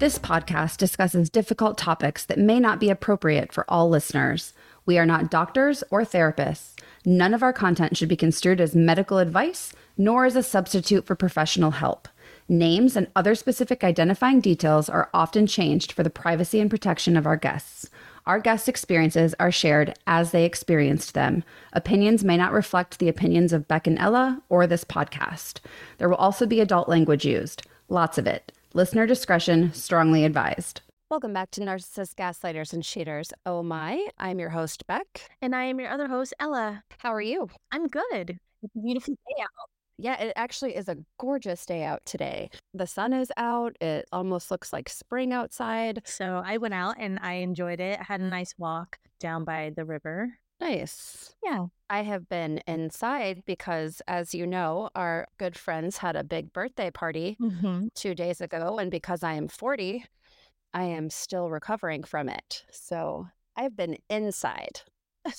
[0.00, 4.54] This podcast discusses difficult topics that may not be appropriate for all listeners.
[4.86, 6.72] We are not doctors or therapists.
[7.04, 11.14] None of our content should be construed as medical advice, nor as a substitute for
[11.14, 12.08] professional help.
[12.48, 17.26] Names and other specific identifying details are often changed for the privacy and protection of
[17.26, 17.90] our guests.
[18.24, 21.44] Our guest experiences are shared as they experienced them.
[21.74, 25.58] Opinions may not reflect the opinions of Behk and Ella or this podcast.
[25.98, 28.50] There will also be adult language used, lots of it.
[28.72, 30.82] Listener discretion strongly advised.
[31.10, 33.32] Welcome back to Narcissist Gaslighters and Cheaters.
[33.44, 35.22] Oh my, I'm your host, Behk.
[35.42, 36.84] And I am your other host, Ella.
[36.98, 37.48] How are you?
[37.72, 38.38] I'm good.
[38.62, 39.68] It's a beautiful day out.
[39.98, 42.48] Yeah, it actually is a gorgeous day out today.
[42.72, 43.74] The sun is out.
[43.80, 46.02] It almost looks like spring outside.
[46.04, 47.98] So I went out and I enjoyed it.
[47.98, 50.38] I had a nice walk down by the river.
[50.60, 51.34] Nice.
[51.42, 51.66] Yeah.
[51.88, 56.90] I have been inside because, as you know, our good friends had a big birthday
[56.90, 57.88] party Mm-hmm.
[57.94, 58.78] two days ago.
[58.78, 60.04] And because I am 40,
[60.74, 62.64] I am still recovering from it.
[62.70, 64.82] So I've been inside.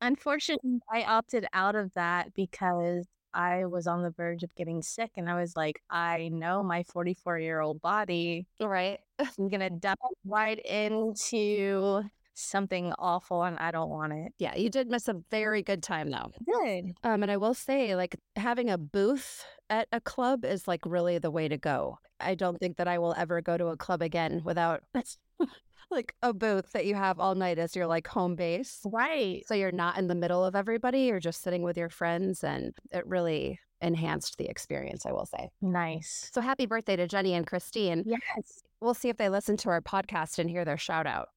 [0.00, 5.10] Unfortunately, I opted out of that because I was on the verge of getting sick.
[5.16, 8.46] And I was like, I know my 44 year old body.
[8.60, 8.98] Right.
[9.18, 12.02] I'm going to dive right into
[12.36, 14.32] something awful and I don't want it.
[14.38, 16.30] Yeah, you did miss a very good time, though.
[16.44, 16.92] Good.
[17.02, 21.18] Um, and I will say, like, having a booth at a club is like really
[21.18, 21.98] the way to go.
[22.20, 24.82] I don't think that I will ever go to a club again without
[25.90, 28.80] like a booth that you have all night as your like home base.
[28.84, 29.42] Right.
[29.46, 32.72] So you're not in the middle of everybody, you're just sitting with your friends, and
[32.90, 35.50] it really enhanced the experience, I will say.
[35.60, 36.30] Nice.
[36.32, 38.04] So happy birthday to Jenny and Christine.
[38.06, 38.62] Yes.
[38.80, 41.28] We'll see if they listen to our podcast and hear their shout out.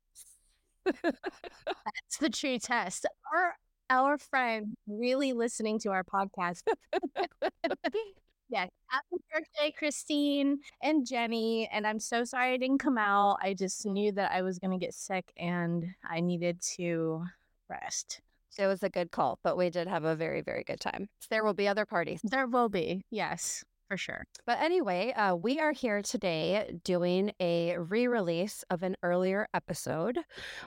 [0.85, 3.05] That's the true test.
[3.33, 3.55] Are
[3.89, 6.63] our friend really listening to our podcast?
[8.49, 8.69] yes.
[8.87, 11.69] Happy birthday, Christine and Jenny.
[11.71, 13.37] And I'm so sorry I didn't come out.
[13.41, 17.23] I just knew that I was going to get sick and I needed to
[17.69, 18.21] rest.
[18.51, 21.07] So it was a good call, but we did have a very, very good time.
[21.29, 22.19] There will be other parties.
[22.23, 23.03] There will be.
[23.11, 24.23] Yes, for sure.
[24.45, 30.19] But anyway, uh, we are here today doing a re release of an earlier episode.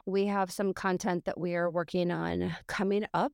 [0.05, 3.33] We have some content that we are working on coming up.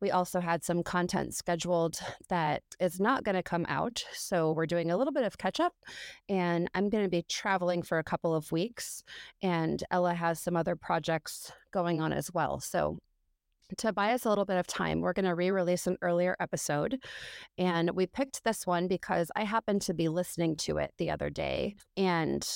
[0.00, 1.98] We also had some content scheduled
[2.28, 4.04] that is not going to come out.
[4.14, 5.74] So we're doing a little bit of catch up,
[6.28, 9.02] and I'm going to be traveling for a couple of weeks.
[9.42, 12.60] And Ella has some other projects going on as well.
[12.60, 12.98] So
[13.78, 16.36] to buy us a little bit of time, we're going to re release an earlier
[16.40, 17.02] episode.
[17.58, 21.30] And we picked this one because I happened to be listening to it the other
[21.30, 21.76] day.
[21.96, 22.46] And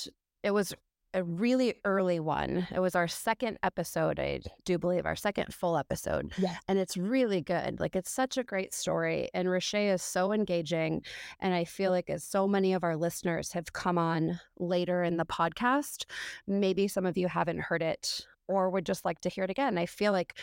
[0.42, 0.74] it was
[1.12, 2.66] a really early one.
[2.72, 6.32] It was our second episode, I do believe, our second full episode.
[6.38, 6.56] Yeah.
[6.68, 7.80] And it's really good.
[7.80, 9.28] Like, it's such a great story.
[9.34, 11.02] And Reshea is so engaging.
[11.40, 11.94] And I feel mm.
[11.94, 16.04] like as so many of our listeners have come on later in the podcast,
[16.46, 19.78] maybe some of you haven't heard it or would just like to hear it again.
[19.78, 20.36] I feel like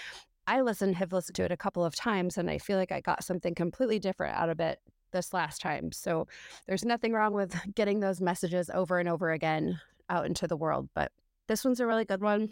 [0.47, 3.01] I listened, have listened to it a couple of times, and I feel like I
[3.01, 4.79] got something completely different out of it
[5.11, 5.91] this last time.
[5.91, 6.27] So
[6.67, 10.89] there's nothing wrong with getting those messages over and over again out into the world.
[10.95, 11.11] But
[11.47, 12.49] this one's a really good one.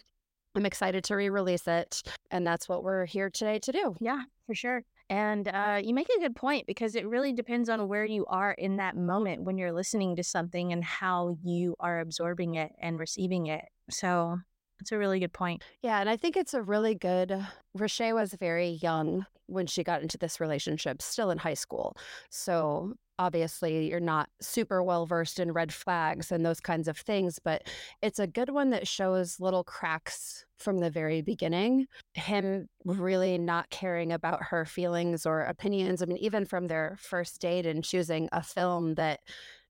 [0.56, 2.02] I'm excited to re release it.
[2.32, 3.96] And that's what we're here today to do.
[4.00, 4.84] Yeah, for sure.
[5.10, 8.54] And uh, you make a good point because it really depends on where you are
[8.54, 13.00] in that moment when you're listening to something and how you are absorbing it and
[13.00, 13.66] receiving it.
[13.90, 14.40] So
[14.80, 15.64] it's a really good point.
[15.82, 17.32] Yeah, and I think it's a really good.
[17.32, 17.44] Uh,
[17.78, 21.96] Reshea was very young when she got into this relationship, still in high school.
[22.30, 27.40] So obviously, you're not super well versed in red flags and those kinds of things,
[27.40, 27.64] but
[28.02, 31.86] it's a good one that shows little cracks from the very beginning.
[32.14, 36.02] Him really not caring about her feelings or opinions.
[36.02, 39.20] I mean, even from their first date and choosing a film that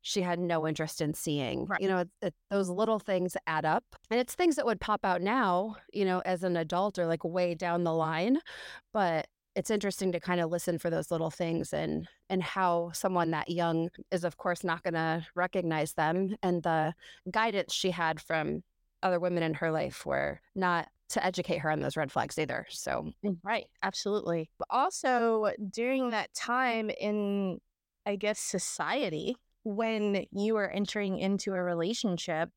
[0.07, 1.65] she had no interest in seeing.
[1.65, 1.81] Right.
[1.81, 3.83] You know, it, it, those little things add up.
[4.11, 7.23] And it's things that would pop out now, you know, as an adult or like
[7.23, 8.37] way down the line.
[8.93, 9.25] But
[9.55, 13.49] it's interesting to kind of listen for those little things and and how someone that
[13.49, 16.93] young is of course not going to recognize them and the
[17.31, 18.61] guidance she had from
[19.01, 22.65] other women in her life were not to educate her on those red flags either.
[22.69, 23.65] So, mm, Right.
[23.81, 24.49] Absolutely.
[24.59, 27.59] But also, during that time in,
[28.05, 32.49] I guess, society, when you were entering into a relationship,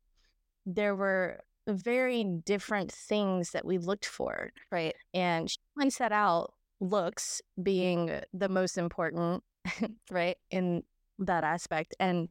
[0.67, 4.53] there were very different things that we looked for.
[4.71, 4.95] right.
[5.13, 9.43] And she points that out looks being the most important
[10.11, 10.37] Right.
[10.51, 10.85] in
[11.19, 11.97] that aspect.
[11.99, 12.29] And,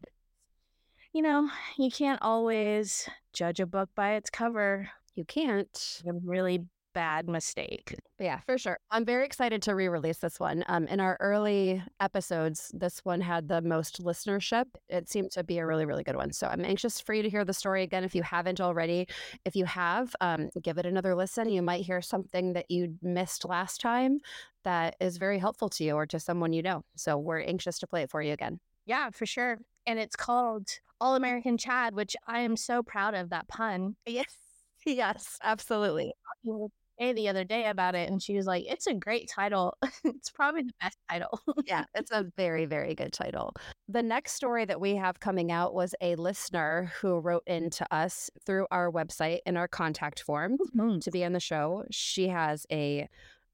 [1.13, 4.89] you know, you can't always judge a book by its cover.
[5.15, 6.01] You can't.
[6.23, 6.65] Really
[6.97, 7.93] bad mistake.
[8.17, 8.79] Yeah, for sure.
[8.89, 10.65] I'm very excited to re-release this one.
[10.67, 14.65] Um, in our early episodes, this one had the most listenership.
[14.89, 16.33] It seemed to be a really, really good one.
[16.33, 19.07] So I'm anxious for you to hear the story again if you haven't already.
[19.45, 21.49] If you have, um, give it another listen.
[21.49, 24.17] You might hear something that you missed last time
[24.63, 26.81] that is very helpful to you or to someone you know.
[26.95, 28.59] So we're anxious to play it for you again.
[28.87, 29.59] Yeah, for sure.
[29.85, 30.67] And it's called
[30.99, 33.97] All American Chad, which I am so proud of that pun.
[34.07, 34.35] Yes.
[34.85, 36.13] Yes, absolutely.
[36.97, 39.77] Hey, the other day about it, and she was like, "It's a great title.
[40.03, 43.53] it's probably the best title." yeah, it's a very, very good title.
[43.87, 47.93] The next story that we have coming out was a listener who wrote in to
[47.93, 50.99] us through our website in our contact form Mm-hmm.
[50.99, 51.83] to be on the show.
[51.91, 53.07] She has a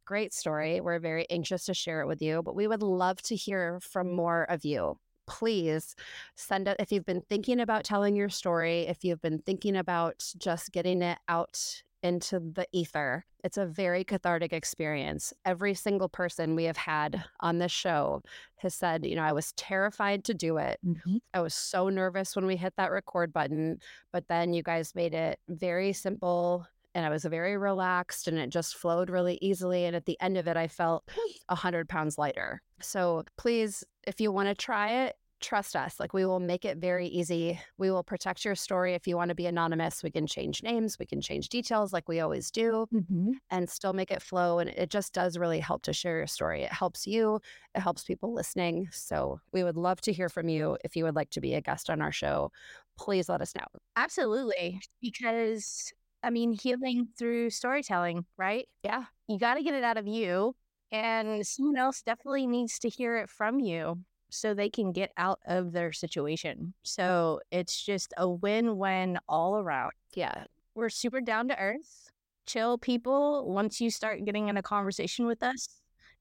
[0.05, 0.79] great story.
[0.81, 4.11] We're very anxious to share it with you, but we would love to hear from
[4.11, 4.97] more of you.
[5.27, 5.95] Please
[6.35, 10.23] send it if you've been thinking about telling your story, if you've been thinking about
[10.37, 13.25] just getting it out into the ether.
[13.43, 15.33] It's a very cathartic experience.
[15.45, 18.21] Every single person we have had on this show
[18.57, 20.79] has said, you know, I was terrified to do it.
[20.85, 21.17] Mm-hmm.
[21.33, 23.79] I was so nervous when we hit that record button,
[24.11, 28.49] but then you guys made it very simple and I was very relaxed and it
[28.49, 29.85] just flowed really easily.
[29.85, 31.03] And at the end of it, I felt
[31.47, 32.61] 100 pounds lighter.
[32.81, 35.99] So please, if you want to try it, trust us.
[35.99, 37.59] Like we will make it very easy.
[37.77, 38.93] We will protect your story.
[38.93, 42.09] If you want to be anonymous, we can change names, we can change details like
[42.09, 43.31] we always do mm-hmm.
[43.51, 44.59] and still make it flow.
[44.59, 46.63] And it just does really help to share your story.
[46.63, 47.39] It helps you,
[47.75, 48.87] it helps people listening.
[48.91, 50.77] So we would love to hear from you.
[50.83, 52.51] If you would like to be a guest on our show,
[52.97, 53.65] please let us know.
[53.95, 55.93] Absolutely, because
[56.23, 58.67] I mean, healing through storytelling, right?
[58.83, 59.03] Yeah.
[59.27, 60.55] You got to get it out of you,
[60.91, 63.99] and someone else definitely needs to hear it from you
[64.33, 66.73] so they can get out of their situation.
[66.83, 69.91] So it's just a win win all around.
[70.13, 70.45] Yeah.
[70.75, 72.09] We're super down to earth,
[72.47, 73.51] chill people.
[73.51, 75.67] Once you start getting in a conversation with us,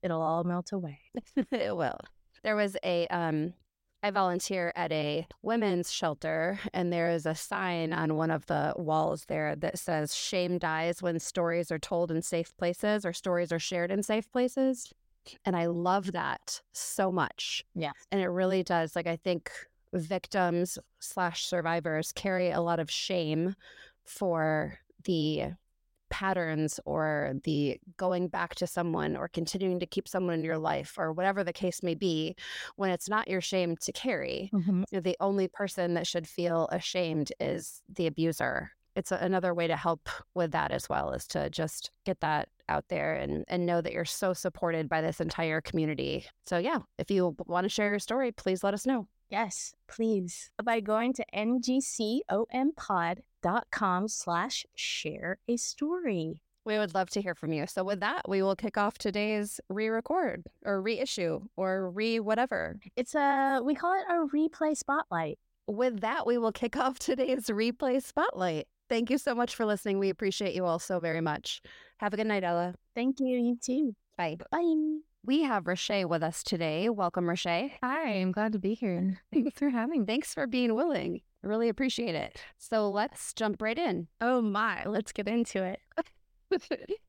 [0.01, 0.99] it'll all melt away.
[1.51, 1.99] it will.
[2.43, 3.53] There was a um
[4.05, 8.73] I volunteer at a women's shelter and there is a sign on one of the
[8.75, 13.53] walls there that says shame dies when stories are told in safe places or stories
[13.53, 14.93] are shared in safe places.
[15.45, 17.65] And I love that so much.
[17.75, 17.91] Yeah.
[18.11, 18.95] And it really does.
[18.95, 19.51] Like I think
[19.93, 23.55] victims slash survivors carry a lot of shame
[24.03, 25.53] for the
[26.09, 30.93] patterns or the going back to someone or continuing to keep someone in your life
[30.99, 32.35] or whatever the case may be
[32.75, 34.83] when it's not your shame to carry mm-hmm.
[34.91, 39.75] the only person that should feel ashamed is the abuser it's a, another way to
[39.75, 43.81] help with that as well is to just get that out there and and know
[43.81, 47.89] that you're so supported by this entire community so yeah if you want to share
[47.89, 50.51] your story please let us know Yes, please.
[50.63, 51.25] By going to
[52.93, 56.41] ngcompod.com slash share a story.
[56.65, 59.59] we would love to hear from you so with that we will kick off today's
[59.69, 65.39] re-record or reissue or re whatever It's a, we call it a replay spotlight.
[65.67, 68.67] with that, we will kick off today's replay spotlight.
[68.89, 69.97] Thank you so much for listening.
[69.97, 71.61] We appreciate you all so very much.
[72.03, 72.75] Have a good night, Ella.
[72.95, 73.37] Thank you.
[73.37, 73.95] You too.
[74.17, 74.35] Bye.
[74.51, 74.97] Bye.
[75.25, 76.89] We have Reshea with us today.
[76.89, 77.71] Welcome, Reshea.
[77.81, 79.21] Hi, I'm glad to be here.
[79.33, 80.05] Thanks for having me.
[80.05, 81.21] Thanks for being willing.
[81.41, 82.37] I really appreciate it.
[82.57, 84.09] So let's jump right in.
[84.19, 85.79] Oh my, let's get into it.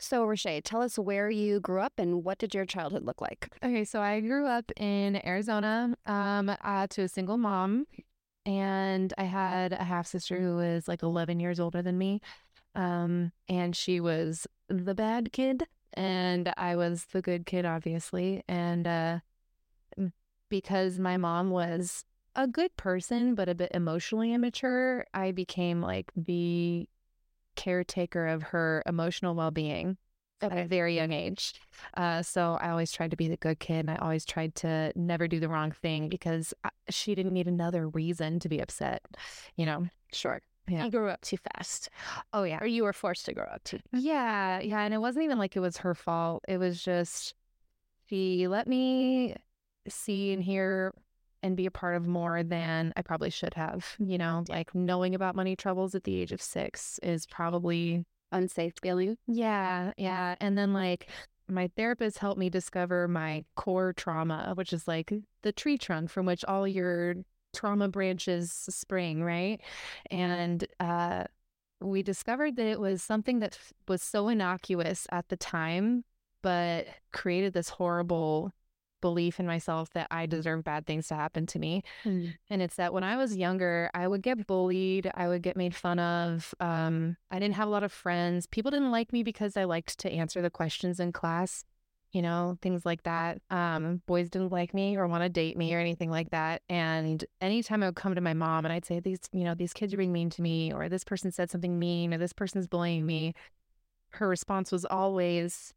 [0.00, 3.48] So, Reshea, tell us where you grew up and what did your childhood look like?
[3.62, 7.86] Okay, so I grew up in Arizona um, uh, to a single mom,
[8.44, 12.20] and I had a half sister who was like 11 years older than me.
[12.74, 18.42] Um, and she was the bad kid, and I was the good kid, obviously.
[18.48, 19.18] And uh,
[20.48, 22.04] because my mom was
[22.36, 26.88] a good person, but a bit emotionally immature, I became like the
[27.56, 29.96] caretaker of her emotional well being
[30.42, 31.54] at a very young age.
[31.94, 33.80] Uh, so I always tried to be the good kid.
[33.80, 37.48] And I always tried to never do the wrong thing because I, she didn't need
[37.48, 39.02] another reason to be upset,
[39.56, 39.86] you know?
[40.12, 40.40] Sure.
[40.70, 40.84] Yeah.
[40.84, 41.90] You grew up too fast,
[42.32, 42.58] Oh, yeah.
[42.62, 43.80] or you were forced to grow up too.
[43.92, 44.60] Yeah.
[44.60, 44.80] Yeah.
[44.82, 46.44] And it wasn't even like it was her fault.
[46.48, 47.34] It was just
[48.08, 49.36] she let me
[49.88, 50.92] see and hear
[51.42, 53.96] and be a part of more than I probably should have.
[53.98, 58.74] You know, like knowing about money troubles at the age of six is probably Unsafe
[58.80, 59.16] feeling.
[59.26, 60.36] Yeah, yeah.
[60.40, 61.08] And then like
[61.48, 65.12] my therapist helped me discover my core trauma, which is like
[65.42, 67.14] the tree trunk from which all your
[67.52, 69.60] trauma branches spring, right?
[70.10, 71.24] And uh
[71.82, 76.04] we discovered that it was something that f- was so innocuous at the time
[76.42, 78.52] but created this horrible
[79.00, 81.82] belief in myself that I deserve bad things to happen to me.
[82.04, 82.34] Mm.
[82.48, 85.74] And it's that when I was younger, I would get bullied, I would get made
[85.74, 86.54] fun of.
[86.60, 88.46] Um, I didn't have a lot of friends.
[88.46, 91.64] People didn't like me because I liked to answer the questions in class,
[92.12, 93.40] you know, things like that.
[93.50, 96.62] Um, boys didn't like me or want to date me or anything like that.
[96.68, 99.72] And anytime I would come to my mom and I'd say, these, you know, these
[99.72, 102.66] kids are being mean to me, or this person said something mean, or this person's
[102.66, 103.34] bullying me,
[104.10, 105.72] her response was always,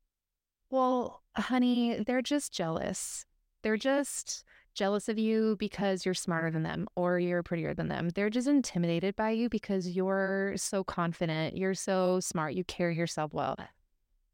[0.70, 3.26] well, honey, they're just jealous.
[3.62, 8.10] They're just jealous of you because you're smarter than them or you're prettier than them.
[8.10, 13.34] They're just intimidated by you because you're so confident, you're so smart, you carry yourself
[13.34, 13.56] well.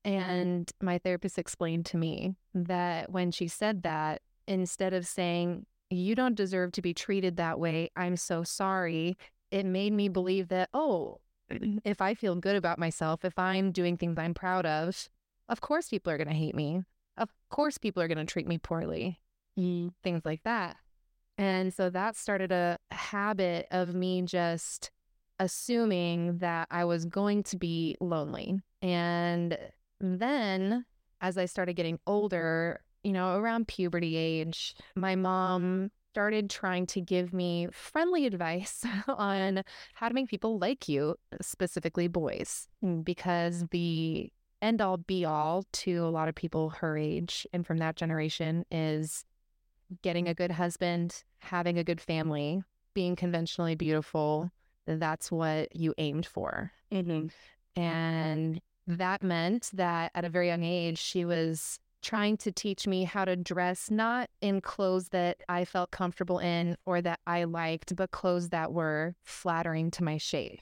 [0.05, 6.15] And my therapist explained to me that when she said that, instead of saying, You
[6.15, 9.17] don't deserve to be treated that way, I'm so sorry,
[9.51, 11.19] it made me believe that, oh,
[11.83, 15.09] if I feel good about myself, if I'm doing things I'm proud of,
[15.47, 16.81] of course people are going to hate me.
[17.17, 19.19] Of course people are going to treat me poorly.
[19.59, 19.91] Mm.
[20.03, 20.77] Things like that.
[21.37, 24.91] And so that started a habit of me just
[25.39, 28.59] assuming that I was going to be lonely.
[28.81, 29.57] And
[29.99, 30.85] then
[31.21, 37.01] as I started getting older, you know, around puberty age, my mom started trying to
[37.01, 39.63] give me friendly advice on
[39.93, 45.63] how to make people like you, specifically boys, mm, because the end all be all
[45.71, 49.23] to a lot of people her age and from that generation is
[50.01, 52.61] getting a good husband, having a good family,
[52.93, 54.51] being conventionally beautiful.
[54.85, 56.71] That's what you aimed for.
[56.91, 57.27] Mm-hmm.
[57.81, 63.03] And that meant that at a very young age, she was trying to teach me
[63.03, 67.95] how to dress, not in clothes that I felt comfortable in or that I liked,
[67.95, 70.61] but clothes that were flattering to my shape.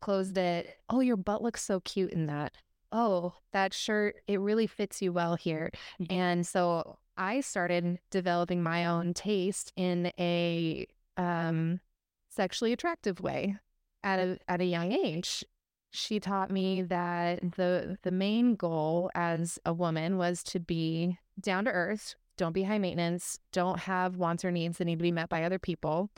[0.00, 2.52] Clothes that, oh, your butt looks so cute in that.
[2.92, 5.70] Oh, that shirt, it really fits you well here.
[6.00, 6.12] Mm-hmm.
[6.12, 11.80] And so I started developing my own taste in a um,
[12.28, 13.56] sexually attractive way
[14.04, 15.42] at a at a young age
[15.90, 21.64] she taught me that the the main goal as a woman was to be down
[21.64, 25.12] to earth, don't be high maintenance, don't have wants or needs that need to be
[25.12, 26.10] met by other people,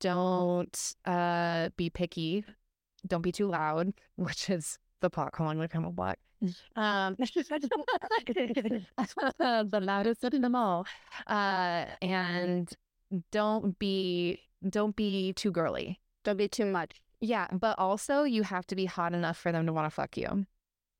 [0.00, 2.44] don't uh, be picky,
[3.06, 6.16] don't be too loud, which is the pot calling like I'm a.
[6.76, 8.40] Um, the
[9.82, 10.86] loudest in them all,
[11.26, 12.70] uh, and
[13.30, 16.00] don't be don't be too girly.
[16.24, 17.00] Don't be too much.
[17.24, 20.16] Yeah, but also you have to be hot enough for them to want to fuck
[20.16, 20.46] you.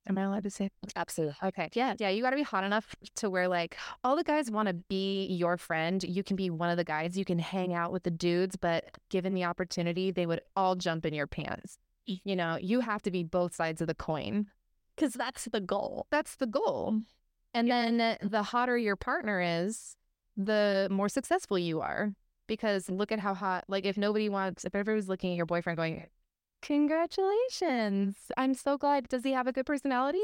[0.06, 0.70] Am I allowed to say?
[0.96, 1.36] Absolutely.
[1.42, 1.68] Okay.
[1.72, 1.94] Yeah.
[1.98, 2.08] Yeah.
[2.10, 5.26] You got to be hot enough to where, like, all the guys want to be
[5.26, 6.02] your friend.
[6.02, 7.16] You can be one of the guys.
[7.16, 11.06] You can hang out with the dudes, but given the opportunity, they would all jump
[11.06, 11.78] in your pants.
[12.06, 14.48] You know, you have to be both sides of the coin.
[14.94, 16.06] Because that's the goal.
[16.10, 17.00] That's the goal.
[17.54, 17.90] And yeah.
[17.90, 19.96] then the hotter your partner is,
[20.36, 22.12] the more successful you are
[22.46, 25.76] because look at how hot like if nobody wants if everyone's looking at your boyfriend
[25.76, 26.06] going
[26.62, 30.22] congratulations i'm so glad does he have a good personality?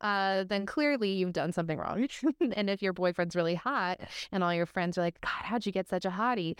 [0.00, 2.08] Uh, then clearly you've done something wrong.
[2.56, 4.00] And if your boyfriend's really hot
[4.32, 6.58] and all your friends are like god how'd you get such a hottie?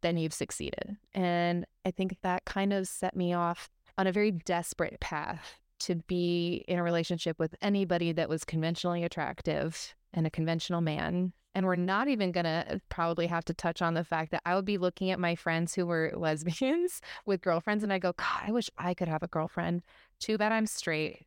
[0.00, 0.96] then you've succeeded.
[1.12, 5.96] And i think that kind of set me off on a very desperate path to
[6.06, 11.66] be in a relationship with anybody that was conventionally attractive and a conventional man and
[11.66, 14.64] we're not even going to probably have to touch on the fact that I would
[14.64, 18.52] be looking at my friends who were lesbians with girlfriends and I go, God, I
[18.52, 19.82] wish I could have a girlfriend.
[20.20, 21.26] Too bad I'm straight.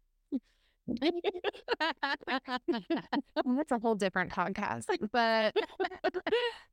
[3.46, 4.86] That's a whole different podcast.
[5.12, 5.56] But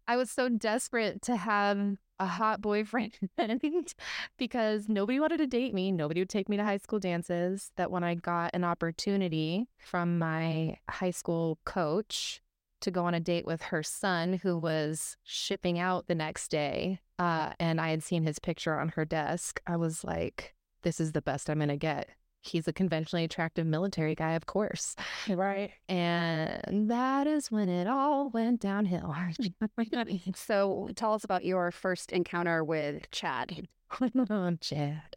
[0.06, 3.12] I was so desperate to have a hot boyfriend
[4.38, 5.92] because nobody wanted to date me.
[5.92, 7.70] Nobody would take me to high school dances.
[7.76, 12.40] That when I got an opportunity from my high school coach
[12.80, 17.00] to go on a date with her son who was shipping out the next day.
[17.18, 19.60] Uh, and I had seen his picture on her desk.
[19.66, 22.08] I was like, this is the best I'm going to get.
[22.40, 24.94] He's a conventionally attractive military guy, of course.
[25.28, 25.72] Right.
[25.88, 29.14] And that is when it all went downhill.
[30.34, 33.66] so tell us about your first encounter with Chad.
[34.00, 35.16] oh, Chad.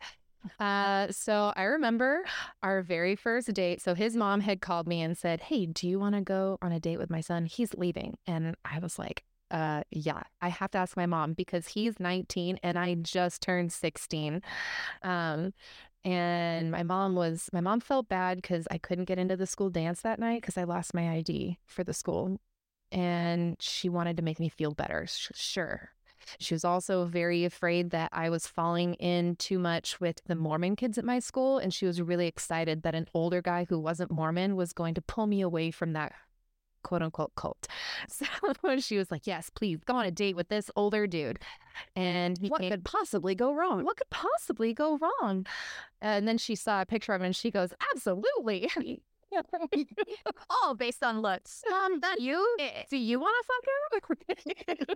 [0.59, 2.23] Uh, so I remember
[2.63, 3.81] our very first date.
[3.81, 6.71] So his mom had called me and said, Hey, do you want to go on
[6.71, 7.45] a date with my son?
[7.45, 8.17] He's leaving.
[8.25, 12.57] And I was like, uh, yeah, I have to ask my mom because he's 19
[12.63, 14.41] and I just turned 16.
[15.03, 15.53] Um,
[16.03, 19.69] and my mom was, my mom felt bad because I couldn't get into the school
[19.69, 22.37] dance that night because I lost my ID for the school.
[22.91, 25.05] And she wanted to make me feel better.
[25.07, 25.91] Sure.
[26.39, 30.75] She was also very afraid that I was falling in too much with the Mormon
[30.75, 31.57] kids at my school.
[31.57, 35.01] And she was really excited that an older guy who wasn't Mormon was going to
[35.01, 36.13] pull me away from that
[36.83, 37.67] quote unquote cult.
[38.09, 38.25] So
[38.79, 41.39] she was like, Yes, please go on a date with this older dude.
[41.95, 43.83] And what could possibly go wrong?
[43.83, 45.45] what could possibly go wrong?
[46.01, 48.69] And then she saw a picture of him and she goes, Absolutely.
[50.49, 51.63] All based on looks.
[51.71, 52.57] Um, that you
[52.89, 54.17] do you want to fuck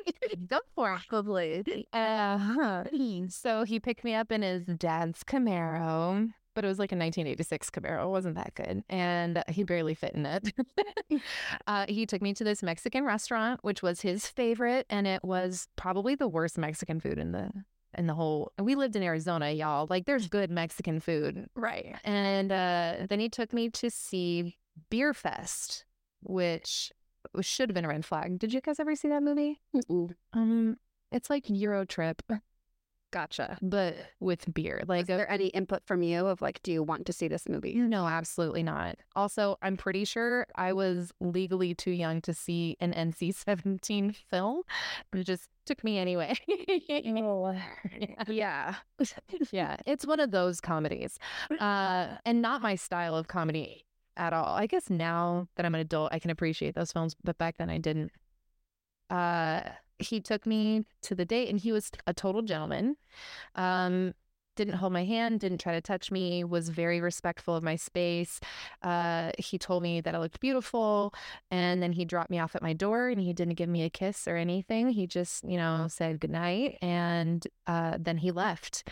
[0.01, 0.37] her?
[0.47, 0.99] Go for.
[1.07, 1.87] Probably.
[1.93, 2.83] Uh-huh.
[3.29, 7.69] So he picked me up in his dad's Camaro, but it was like a 1986
[7.69, 8.05] Camaro.
[8.05, 8.83] It wasn't that good.
[8.89, 10.53] And he barely fit in it.
[11.67, 14.85] uh, he took me to this Mexican restaurant, which was his favorite.
[14.89, 17.51] And it was probably the worst Mexican food in the
[17.97, 19.87] in the whole we lived in Arizona, y'all.
[19.89, 21.47] Like there's good Mexican food.
[21.55, 21.95] Right.
[22.03, 24.57] And uh, then he took me to see
[24.91, 25.83] Beerfest,
[26.23, 26.91] which
[27.41, 28.39] should have been a red flag.
[28.39, 29.59] Did you guys ever see that movie?
[29.75, 30.13] Mm-mm.
[30.33, 30.77] Um,
[31.11, 32.19] it's like EuroTrip,
[33.11, 33.57] Gotcha.
[33.61, 34.83] but with beer.
[34.87, 37.47] Like, is there any input from you of like, do you want to see this
[37.47, 37.75] movie?
[37.75, 38.97] no, absolutely not.
[39.15, 44.63] Also, I'm pretty sure I was legally too young to see an NC-17 film,
[45.11, 46.35] but it just took me anyway.
[48.27, 48.75] Yeah.
[49.51, 51.17] yeah, it's one of those comedies,
[51.59, 53.85] uh, and not my style of comedy
[54.17, 54.55] at all.
[54.55, 57.69] I guess now that I'm an adult, I can appreciate those films, but back then
[57.69, 58.11] I didn't.
[59.09, 59.61] Uh,
[59.99, 62.97] he took me to the date, and he was a total gentleman.
[63.55, 64.13] Um,
[64.55, 68.39] didn't hold my hand, didn't try to touch me, was very respectful of my space.
[68.81, 71.13] Uh, he told me that I looked beautiful,
[71.51, 73.89] and then he dropped me off at my door, and he didn't give me a
[73.89, 74.89] kiss or anything.
[74.89, 78.87] He just, you know, said goodnight, and uh, then he left.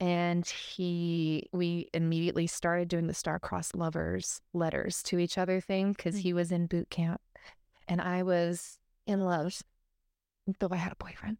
[0.00, 6.16] And he, we immediately started doing the star-crossed lovers letters to each other thing because
[6.16, 7.20] he was in boot camp,
[7.86, 9.62] and I was in love
[10.58, 11.38] though I had a boyfriend.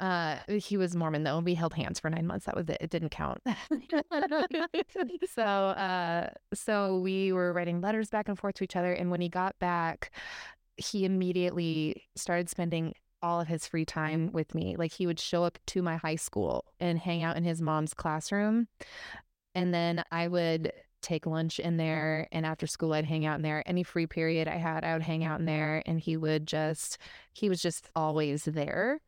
[0.00, 1.40] Uh, he was Mormon though.
[1.40, 2.46] We held hands for nine months.
[2.46, 2.78] That was it.
[2.80, 3.40] It didn't count.
[5.34, 8.92] so, uh, so we were writing letters back and forth to each other.
[8.92, 10.10] And when he got back,
[10.76, 14.76] he immediately started spending all of his free time with me.
[14.76, 17.94] Like he would show up to my high school and hang out in his mom's
[17.94, 18.68] classroom.
[19.54, 20.72] And then I would
[21.04, 22.26] take lunch in there.
[22.32, 23.62] And after school, I'd hang out in there.
[23.66, 25.82] Any free period I had, I would hang out in there.
[25.86, 26.98] And he would just,
[27.32, 29.00] he was just always there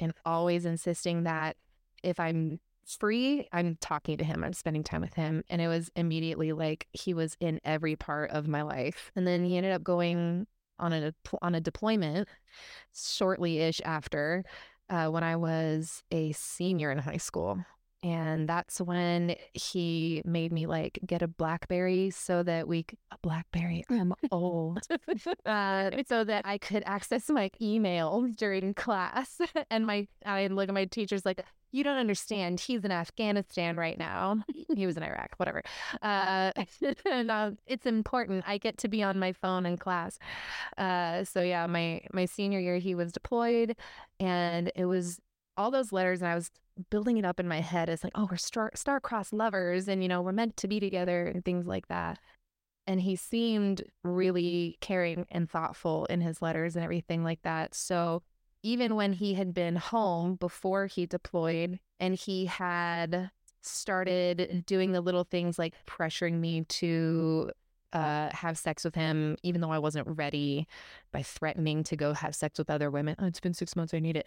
[0.00, 1.56] and always insisting that
[2.02, 5.42] if I'm free, I'm talking to him, I'm spending time with him.
[5.48, 9.10] And it was immediately like he was in every part of my life.
[9.16, 10.46] And then he ended up going
[10.78, 12.28] on a on a deployment
[12.92, 14.44] shortly ish after
[14.90, 17.64] uh, when I was a senior in high school.
[18.04, 23.82] And that's when he made me like get a Blackberry so that we a Blackberry.
[23.88, 24.80] I'm old.
[25.46, 29.40] uh, so that I could access my email during class.
[29.70, 32.60] And my I look at my teachers like, you don't understand.
[32.60, 34.42] He's in Afghanistan right now.
[34.76, 35.62] he was in Iraq, whatever.
[36.02, 36.52] Uh,
[37.10, 38.44] and uh, it's important.
[38.46, 40.18] I get to be on my phone in class.
[40.76, 43.76] Uh, so yeah, my my senior year, he was deployed,
[44.20, 45.20] and it was
[45.56, 46.50] all those letters, and I was
[46.90, 50.08] building it up in my head as like, oh, we're star star-crossed lovers, and you
[50.08, 52.18] know, we're meant to be together, and things like that.
[52.86, 57.74] And he seemed really caring and thoughtful in his letters and everything like that.
[57.74, 58.22] So
[58.62, 63.30] even when he had been home before he deployed and he had
[63.62, 67.50] started doing the little things like pressuring me to
[67.94, 70.66] uh, have sex with him, even though I wasn't ready,
[71.12, 73.16] by threatening to go have sex with other women.
[73.18, 73.94] Oh, it's been six months.
[73.94, 74.26] I need it.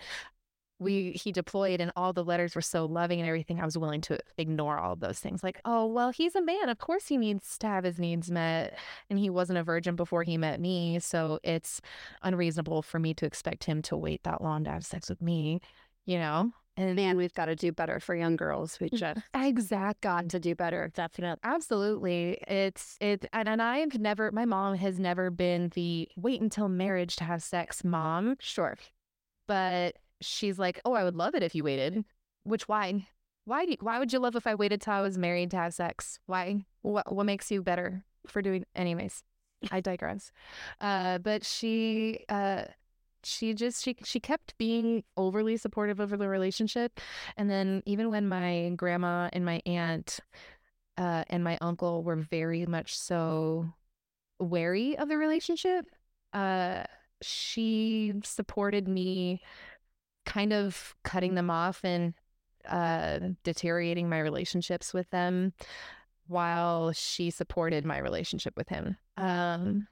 [0.80, 3.60] We he deployed, and all the letters were so loving and everything.
[3.60, 5.44] I was willing to ignore all of those things.
[5.44, 6.70] Like, oh well, he's a man.
[6.70, 8.78] Of course, he needs to have his needs met,
[9.10, 11.00] and he wasn't a virgin before he met me.
[11.00, 11.82] So it's
[12.22, 15.62] unreasonable for me to expect him to wait that long to have sex with me.
[16.06, 18.80] You know, And man, we've got to do better for young girls.
[18.80, 20.90] We mm, just exact got to do better.
[20.94, 21.40] Definitely.
[21.44, 22.38] Absolutely.
[22.48, 27.16] It's it and, and I've never my mom has never been the wait until marriage
[27.18, 28.78] to have sex mom, Sure.
[29.48, 32.03] but she's like, "Oh, I would love it if you waited."
[32.43, 33.08] Which why?
[33.45, 35.58] Why do you, why would you love if I waited till I was married to
[35.58, 36.19] have sex?
[36.25, 36.65] Why?
[36.82, 39.23] What what makes you better for doing anyways?
[39.71, 40.32] I digress.
[40.82, 42.65] Uh but she uh
[43.23, 46.99] she just she she kept being overly supportive of the relationship
[47.36, 50.19] and then even when my grandma and my aunt
[50.97, 53.69] uh, and my uncle were very much so
[54.39, 55.86] wary of the relationship.
[56.34, 56.84] Uh,
[57.21, 59.41] she supported me
[60.28, 62.13] kind of cutting them off and
[62.68, 65.54] uh, deteriorating my relationships with them
[66.28, 68.98] while she supported my relationship with him.
[69.16, 69.88] Um,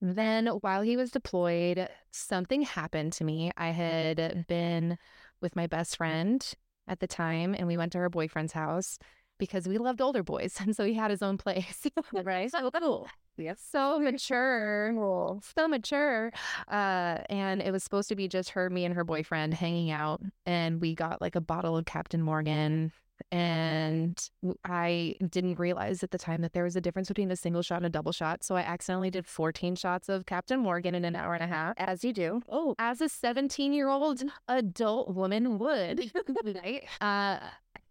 [0.00, 3.52] then, while he was deployed, something happened to me.
[3.56, 4.96] I had been
[5.42, 6.44] with my best friend
[6.88, 8.98] at the time, and we went to her boyfriend's house.
[9.40, 10.56] Because we loved older boys.
[10.60, 11.86] And so he had his own place.
[12.12, 12.48] right.
[12.60, 13.08] So cool.
[13.36, 13.60] Yes.
[13.68, 14.92] So mature.
[14.94, 15.42] Cool.
[15.56, 16.30] So mature.
[16.68, 20.20] Uh, and it was supposed to be just her, me, and her boyfriend hanging out.
[20.46, 22.92] And we got like a bottle of Captain Morgan.
[23.30, 24.18] And
[24.64, 27.76] I didn't realize at the time that there was a difference between a single shot
[27.76, 28.42] and a double shot.
[28.42, 31.74] So I accidentally did 14 shots of Captain Morgan in an hour and a half.
[31.76, 32.40] As you do.
[32.48, 36.10] Oh, as a 17 year old adult woman would.
[36.44, 36.84] right.
[37.00, 37.38] Uh,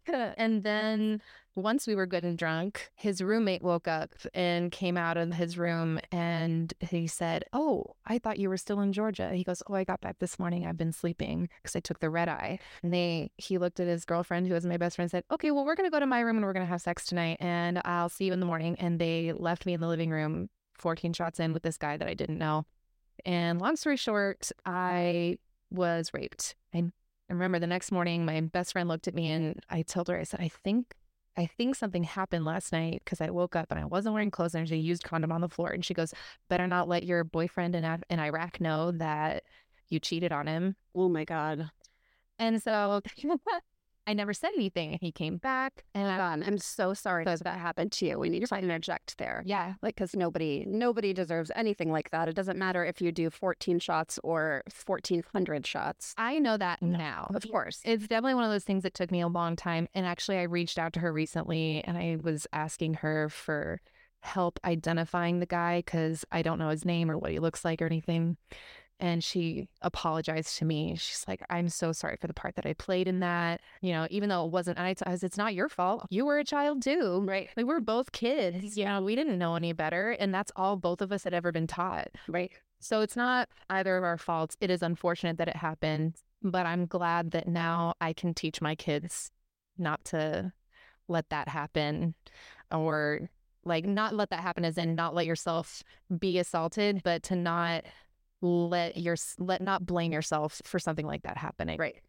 [0.37, 1.21] and then
[1.55, 5.57] once we were good and drunk, his roommate woke up and came out of his
[5.57, 9.33] room and he said, Oh, I thought you were still in Georgia.
[9.33, 10.65] He goes, Oh, I got back this morning.
[10.65, 12.59] I've been sleeping because I took the red eye.
[12.83, 15.51] And they, he looked at his girlfriend, who was my best friend, and said, Okay,
[15.51, 17.37] well, we're going to go to my room and we're going to have sex tonight
[17.39, 18.75] and I'll see you in the morning.
[18.79, 22.07] And they left me in the living room, 14 shots in with this guy that
[22.07, 22.65] I didn't know.
[23.25, 25.39] And long story short, I
[25.71, 26.55] was raped.
[26.73, 26.91] I
[27.29, 30.17] I remember the next morning, my best friend looked at me and I told her,
[30.17, 30.95] I said, I think,
[31.37, 34.55] I think something happened last night because I woke up and I wasn't wearing clothes
[34.55, 35.69] and there's a used condom on the floor.
[35.69, 36.13] And she goes,
[36.49, 39.43] better not let your boyfriend in, in Iraq know that
[39.89, 40.75] you cheated on him.
[40.95, 41.69] Oh my God.
[42.39, 43.01] And so
[44.09, 44.97] I never said anything.
[44.99, 48.17] He came back and I, God, I'm so sorry that that happened to you.
[48.17, 49.43] We need to interject there.
[49.45, 52.27] yeah, Like, because nobody, nobody deserves anything like that.
[52.27, 56.15] It doesn't matter if you do 14 shots or 1,400 shots.
[56.17, 57.29] I know that now.
[57.35, 57.81] Of course.
[57.85, 59.87] It's definitely one of those things that took me a long time.
[59.93, 63.79] And actually, I reached out to her recently and I was asking her for
[64.21, 67.79] help identifying the guy because I don't know his name or what he looks like
[67.79, 68.37] or anything.
[68.99, 70.95] And she apologized to me.
[70.97, 73.61] She's like, I'm so sorry for the part that I played in that.
[73.81, 76.05] You know, even though it wasn't, and I I was, it's not your fault.
[76.09, 77.23] You were a child too.
[77.25, 77.49] Right.
[77.55, 78.77] Like, we were both kids.
[78.77, 80.11] You know, we didn't know any better.
[80.11, 82.09] And that's all both of us had ever been taught.
[82.27, 82.51] Right.
[82.79, 84.57] So it's not either of our faults.
[84.59, 88.75] It is unfortunate that it happened, but I'm glad that now I can teach my
[88.75, 89.31] kids
[89.77, 90.51] not to
[91.07, 92.15] let that happen
[92.71, 93.29] or
[93.65, 95.83] like not let that happen as in not let yourself
[96.19, 97.83] be assaulted, but to not
[98.41, 101.77] let your let not blame yourself for something like that happening.
[101.79, 102.01] Right.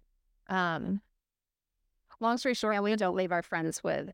[0.49, 1.01] Um
[2.21, 4.11] long story short, Yeah, we don't leave our friends with.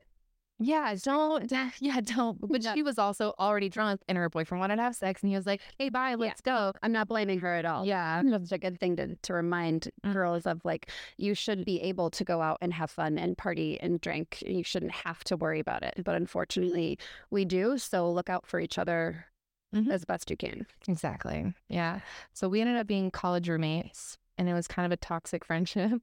[0.58, 2.38] yeah, don't yeah, don't.
[2.40, 2.74] But Yeah.
[2.74, 5.44] she was also already drunk and her boyfriend wanted to have sex and he was
[5.46, 6.72] like, Hey, bye, let's go.
[6.82, 7.84] I'm not blaming her at all.
[7.84, 8.22] Yeah.
[8.24, 10.12] It's a good thing to, to remind Mm.
[10.12, 13.78] girls of like, you should be able to go out and have fun and party
[13.80, 14.42] and drink.
[14.46, 16.00] You shouldn't have to worry about it.
[16.04, 16.98] But unfortunately,
[17.30, 17.76] we do.
[17.76, 19.26] So look out for each other
[19.74, 19.90] Mhm.
[19.90, 20.66] as best you can.
[20.88, 21.54] Exactly.
[21.68, 22.00] Yeah.
[22.32, 26.00] So we ended up being college roommates, and it was kind of a toxic friendship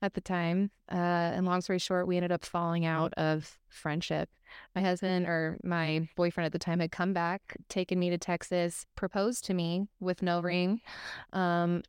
[0.00, 0.70] at the time.
[0.90, 4.30] Uh, and long story short, we ended up falling out of friendship.
[4.74, 8.86] My husband or my boyfriend at the time had come back, taken me to Texas,
[8.96, 10.80] proposed to me with no ring,
[11.32, 11.82] um,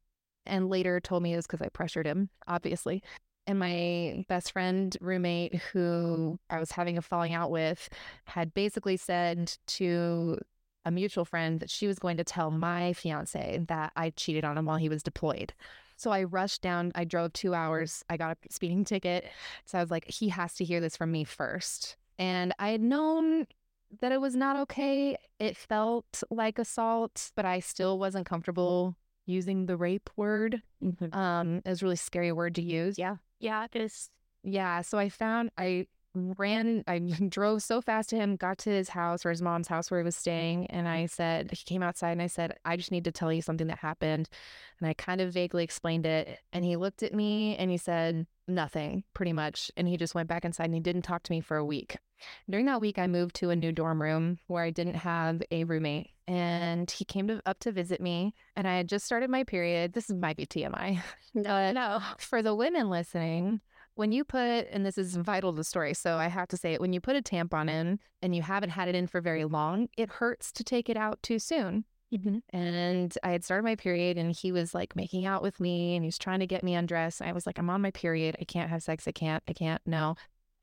[0.45, 3.01] and later told me it was because I pressured him, obviously.
[3.47, 7.89] And my best friend, roommate, who I was having a falling out with,
[8.25, 10.39] had basically said to
[10.85, 14.57] a mutual friend that she was going to tell my fiance that I cheated on
[14.57, 15.53] him while he was deployed.
[15.95, 16.91] So I rushed down.
[16.95, 18.03] I drove two hours.
[18.09, 19.25] I got a speeding ticket.
[19.65, 21.97] So I was like, he has to hear this from me first.
[22.19, 23.47] And I had known
[24.01, 25.17] that it was not okay.
[25.39, 30.61] It felt like assault, but I still wasn't comfortable using the rape word.
[31.13, 32.97] Um, it was a really scary word to use.
[32.97, 33.17] Yeah.
[33.39, 34.09] Yeah, it is.
[34.43, 34.81] Yeah.
[34.81, 36.99] So I found I ran I
[37.29, 40.03] drove so fast to him, got to his house or his mom's house where he
[40.03, 40.21] was mm-hmm.
[40.21, 43.31] staying, and I said he came outside and I said, I just need to tell
[43.31, 44.29] you something that happened.
[44.79, 46.39] And I kind of vaguely explained it.
[46.51, 49.71] And he looked at me and he said, Nothing, pretty much.
[49.77, 51.97] And he just went back inside and he didn't talk to me for a week.
[52.49, 55.63] During that week, I moved to a new dorm room where I didn't have a
[55.63, 56.09] roommate.
[56.27, 59.93] And he came to, up to visit me, and I had just started my period.
[59.93, 61.01] This might be TMI.
[61.33, 61.99] No, no.
[62.17, 63.59] For the women listening,
[63.95, 66.73] when you put, and this is vital to the story, so I have to say
[66.73, 69.45] it, when you put a tampon in and you haven't had it in for very
[69.45, 71.85] long, it hurts to take it out too soon.
[72.13, 72.37] Mm-hmm.
[72.55, 76.03] And I had started my period, and he was like making out with me, and
[76.03, 77.21] he was trying to get me undressed.
[77.21, 78.35] I was like, I'm on my period.
[78.39, 79.07] I can't have sex.
[79.07, 79.43] I can't.
[79.47, 79.81] I can't.
[79.85, 80.15] No.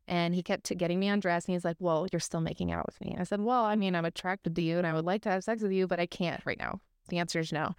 [0.07, 3.01] And he kept getting me undressed, and he's like, Well, you're still making out with
[3.01, 3.17] me.
[3.19, 5.45] I said, Well, I mean, I'm attracted to you, and I would like to have
[5.45, 6.81] sex with you, but I can't right now.
[7.11, 7.75] The answer is no.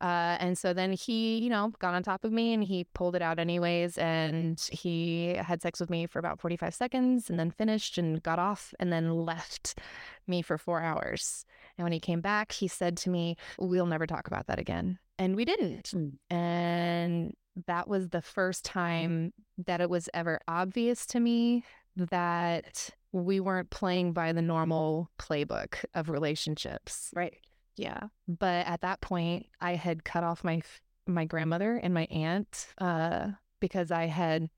[0.00, 3.16] Uh, and so then he, you know, got on top of me and he pulled
[3.16, 3.96] it out anyways.
[3.96, 8.38] And he had sex with me for about 45 seconds and then finished and got
[8.38, 9.78] off and then left
[10.26, 11.46] me for four hours.
[11.78, 14.98] And when he came back, he said to me, We'll never talk about that again.
[15.18, 15.88] And we didn't.
[15.88, 16.34] Hmm.
[16.34, 17.34] And
[17.66, 18.72] that was the first mm.
[18.72, 19.32] time
[19.66, 21.64] that it was ever obvious to me
[21.96, 24.46] that we weren't playing by the mm.
[24.46, 27.10] normal playbook of relationships.
[27.14, 27.36] right.
[27.76, 28.08] Yeah.
[28.28, 30.62] But at that point, I had cut off my
[31.06, 33.28] my grandmother and my aunt uh,
[33.60, 34.48] because I had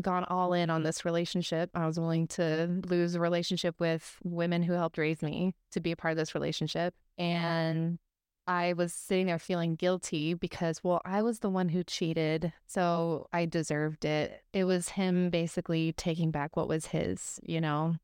[0.00, 1.70] gone all in on this relationship.
[1.74, 5.92] I was willing to lose a relationship with women who helped raise me to be
[5.92, 6.94] a part of this relationship.
[7.18, 7.98] And
[8.46, 12.52] I was sitting there feeling guilty because, well, I was the one who cheated.
[12.66, 14.42] So I deserved it.
[14.52, 17.96] It was him basically taking back what was his, you know,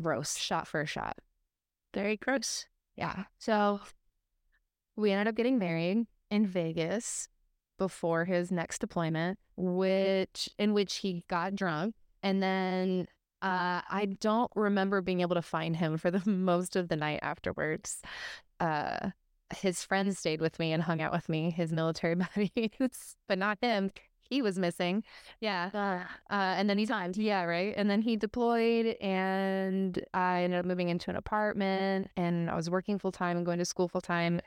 [0.00, 0.36] Gross.
[0.36, 1.18] shot for a shot.
[1.92, 2.66] Very gross.
[2.96, 3.24] Yeah.
[3.38, 3.80] So
[4.96, 7.28] we ended up getting married in Vegas
[7.78, 11.94] before his next deployment, which in which he got drunk.
[12.22, 13.06] And then
[13.42, 17.20] uh, I don't remember being able to find him for the most of the night
[17.22, 18.00] afterwards.
[18.60, 19.10] Uh,
[19.54, 23.58] his friends stayed with me and hung out with me, his military buddies, but not
[23.60, 23.90] him.
[24.30, 25.04] He was missing.
[25.40, 25.70] Yeah.
[26.30, 27.18] Uh, and then he timed.
[27.18, 27.74] Yeah, right.
[27.76, 32.70] And then he deployed, and I ended up moving into an apartment, and I was
[32.70, 34.40] working full time and going to school full time.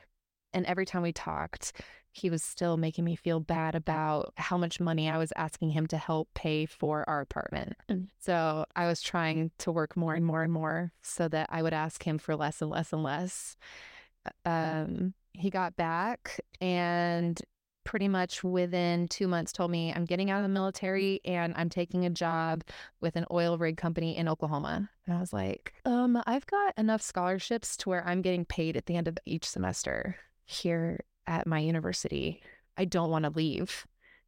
[0.52, 1.72] And every time we talked,
[2.12, 5.86] he was still making me feel bad about how much money I was asking him
[5.88, 7.74] to help pay for our apartment.
[7.88, 8.08] Mm.
[8.18, 11.74] So I was trying to work more and more and more so that I would
[11.74, 13.56] ask him for less and less and less.
[14.44, 17.40] Um, he got back and
[17.84, 21.70] pretty much within two months told me I'm getting out of the military and I'm
[21.70, 22.62] taking a job
[23.00, 24.90] with an oil rig company in Oklahoma.
[25.06, 28.86] And I was like, um, I've got enough scholarships to where I'm getting paid at
[28.86, 30.16] the end of each semester
[30.48, 32.42] here at my university.
[32.76, 33.86] I don't want to leave.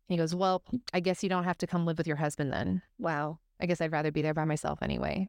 [0.08, 2.52] And he goes, Well, I guess you don't have to come live with your husband
[2.52, 2.82] then.
[2.98, 3.38] Wow.
[3.60, 5.28] I guess I'd rather be there by myself anyway.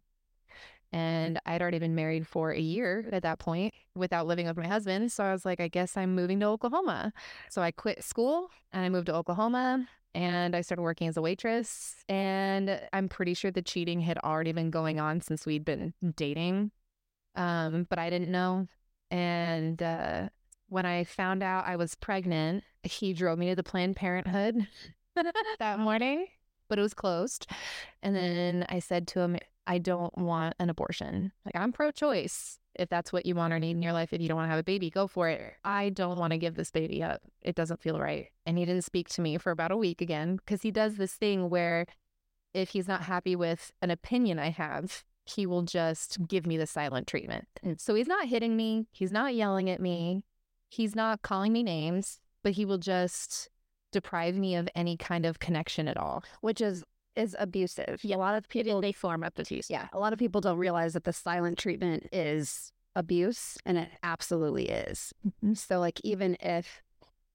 [0.91, 4.67] And I'd already been married for a year at that point without living with my
[4.67, 5.11] husband.
[5.11, 7.13] So I was like, I guess I'm moving to Oklahoma.
[7.49, 11.21] So I quit school and I moved to Oklahoma and I started working as a
[11.21, 12.03] waitress.
[12.09, 16.71] And I'm pretty sure the cheating had already been going on since we'd been dating.
[17.35, 18.67] Um, but I didn't know.
[19.09, 20.29] And uh,
[20.71, 24.67] when I found out I was pregnant, he drove me to the Planned Parenthood
[25.15, 25.77] that oh.
[25.77, 26.27] morning,
[26.69, 27.45] but it was closed.
[28.01, 28.19] And mm.
[28.19, 31.33] then I said to him, I don't want an abortion.
[31.45, 32.57] Like, I'm pro choice.
[32.75, 33.95] If that's what you want or need in your mm.
[33.95, 35.55] life, if you don't want to have a baby, go for it.
[35.65, 37.21] I don't want to give this baby up.
[37.41, 38.29] It doesn't feel right.
[38.45, 41.13] And he didn't speak to me for about a week again because he does this
[41.13, 41.85] thing where
[42.53, 46.65] if he's not happy with an opinion I have, he will just give me the
[46.65, 47.49] silent treatment.
[47.61, 50.23] And so he's not hitting me, he's not yelling at me,
[50.71, 53.49] he's not calling me names, but he will just
[53.91, 56.23] deprive me of any kind of connection at all.
[56.39, 57.99] Which is is abusive.
[58.03, 59.69] yeah, a lot of people they form up abuse.
[59.69, 59.89] Yeah.
[59.91, 64.69] A lot of people don't realize that the silent treatment is abuse and it absolutely
[64.69, 65.13] is.
[65.27, 65.55] Mm-hmm.
[65.55, 66.81] So like even if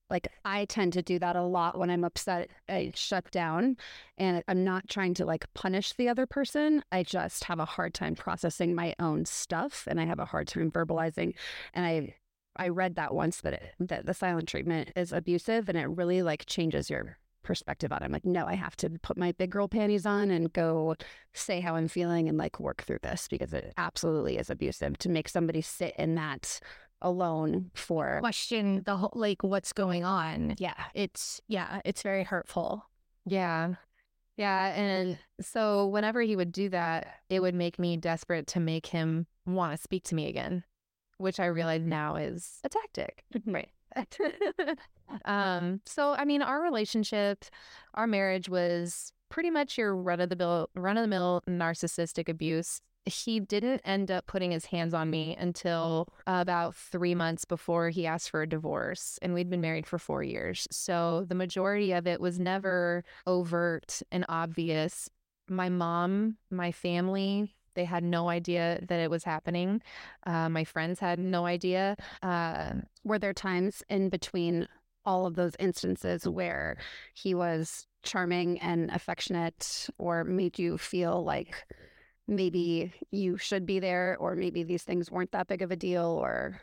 [0.09, 3.77] like I tend to do that a lot when I'm upset, I shut down
[4.17, 6.83] and I'm not trying to like punish the other person.
[6.91, 10.47] I just have a hard time processing my own stuff and I have a hard
[10.47, 11.35] time verbalizing
[11.73, 12.15] and I
[12.57, 16.21] I read that once that it, that the silent treatment is abusive and it really
[16.21, 18.05] like changes your perspective on it.
[18.05, 20.95] I'm like, no, I have to put my big girl panties on and go
[21.33, 25.09] say how I'm feeling and like work through this because it absolutely is abusive to
[25.09, 26.59] make somebody sit in that
[27.01, 30.55] alone for Question the whole like what's going on.
[30.57, 30.73] yeah.
[30.93, 32.85] It's yeah, it's very hurtful.
[33.25, 33.75] Yeah.
[34.35, 34.67] Yeah.
[34.75, 39.25] And so whenever he would do that, it would make me desperate to make him
[39.45, 40.63] want to speak to me again,
[41.17, 43.23] which I realize now is a tactic.
[43.45, 43.69] Right.
[45.25, 47.45] um, so I mean, our relationship,
[47.93, 52.29] our marriage was pretty much your run of the mill, run of the mill narcissistic
[52.29, 52.81] abuse.
[53.05, 58.05] He didn't end up putting his hands on me until about three months before he
[58.05, 60.67] asked for a divorce, and we'd been married for four years.
[60.71, 65.09] So the majority of it was never overt and obvious.
[65.49, 69.81] My mom, my family, they had no idea that it was happening.
[70.25, 71.95] Uh, my friends had no idea.
[72.21, 72.73] Uh,
[73.05, 74.67] Were there times in between
[75.05, 76.75] all of those instances where
[77.13, 81.65] he was charming and affectionate or made you feel like
[82.27, 86.19] maybe you should be there or maybe these things weren't that big of a deal
[86.21, 86.59] or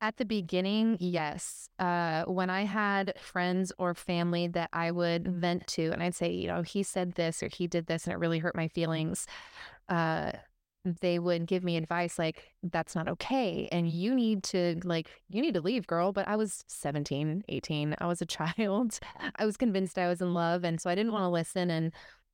[0.00, 1.68] At the beginning, yes.
[1.78, 6.30] Uh, when I had friends or family that I would vent to, and I'd say,
[6.30, 9.26] you know, he said this or he did this, and it really hurt my feelings,
[9.88, 10.32] uh,
[11.00, 13.68] they would give me advice like, that's not okay.
[13.72, 16.12] And you need to, like, you need to leave, girl.
[16.12, 17.96] But I was 17, 18.
[17.98, 18.98] I was a child.
[19.36, 20.64] I was convinced I was in love.
[20.64, 21.70] And so I didn't want to listen.
[21.70, 21.92] And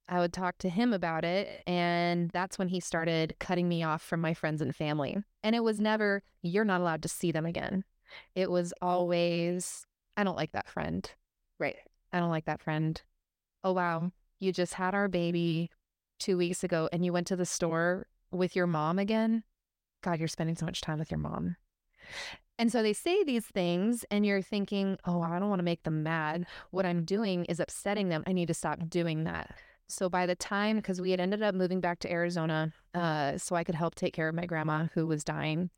[0.08, 1.62] I would talk to him about it.
[1.66, 5.16] And that's when he started cutting me off from my friends and family.
[5.42, 7.84] And it was never, you're not allowed to see them again.
[8.34, 9.86] It was always,
[10.16, 11.10] I don't like that friend.
[11.58, 11.76] right
[12.12, 13.00] I don't like that friend.
[13.64, 14.12] Oh, wow.
[14.38, 15.70] You just had our baby
[16.18, 19.44] two weeks ago and you went to the store with your mom again.
[20.02, 21.56] God, you're spending so much time with your mom.
[22.58, 25.82] And so they say these things, and you're thinking, oh, I don't want to make
[25.82, 26.46] them mad.
[26.70, 28.22] What I'm doing is upsetting them.
[28.26, 29.56] I need to stop doing that.
[29.88, 33.56] So by the time, because we had ended up moving back to Arizona, uh, so
[33.56, 35.70] I could help take care of my grandma who was dying,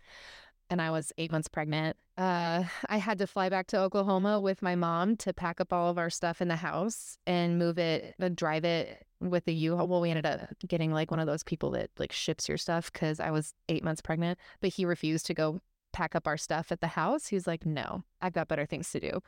[0.70, 1.96] and I was eight months pregnant.
[2.16, 5.90] Uh, I had to fly back to Oklahoma with my mom to pack up all
[5.90, 9.86] of our stuff in the house and move it, and drive it with the U-Haul.
[9.86, 12.92] Well, we ended up getting like one of those people that like ships your stuff
[12.92, 15.60] because I was eight months pregnant, but he refused to go
[15.92, 17.28] pack up our stuff at the house.
[17.28, 19.20] He was like, "No, I've got better things to do."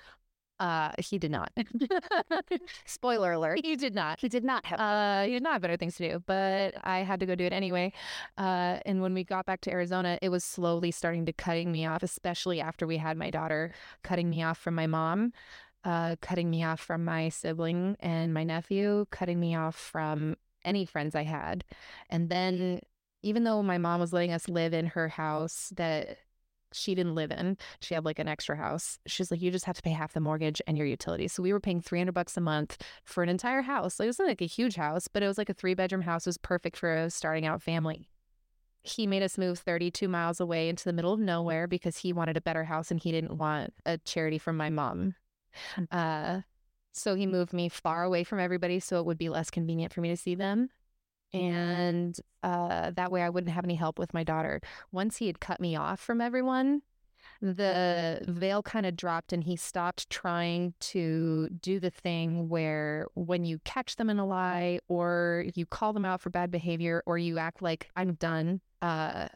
[0.61, 1.53] Uh, he did not.
[2.85, 3.61] Spoiler alert.
[3.63, 4.19] he did not.
[4.19, 4.81] He did not have.
[4.81, 7.45] Uh, he did not have better things to do, but I had to go do
[7.45, 7.93] it anyway.
[8.37, 11.87] Uh, and when we got back to Arizona, it was slowly starting to cutting me
[11.87, 15.33] off, especially after we had my daughter, cutting me off from my mom,
[15.85, 20.85] uh, cutting me off from my sibling and my nephew, cutting me off from any
[20.85, 21.65] friends I had.
[22.11, 22.81] And then,
[23.23, 26.19] even though my mom was letting us live in her house that
[26.73, 27.57] she didn't live in.
[27.81, 28.99] She had like an extra house.
[29.07, 31.33] She's like, you just have to pay half the mortgage and your utilities.
[31.33, 33.99] So we were paying 300 bucks a month for an entire house.
[33.99, 36.27] Like, it wasn't like a huge house, but it was like a three bedroom house.
[36.27, 38.09] It was perfect for a starting out family.
[38.83, 42.37] He made us move 32 miles away into the middle of nowhere because he wanted
[42.37, 45.15] a better house and he didn't want a charity from my mom.
[45.91, 46.43] Uh,
[46.93, 50.01] so he moved me far away from everybody so it would be less convenient for
[50.01, 50.71] me to see them
[51.33, 54.61] and uh, that way I wouldn't have any help with my daughter.
[54.93, 56.83] Once he had cut me off from everyone,
[57.41, 63.45] the veil kind of dropped and he stopped trying to do the thing where when
[63.45, 67.19] you catch them in a lie or you call them out for bad behavior or
[67.19, 69.29] you act like I'm done, uh,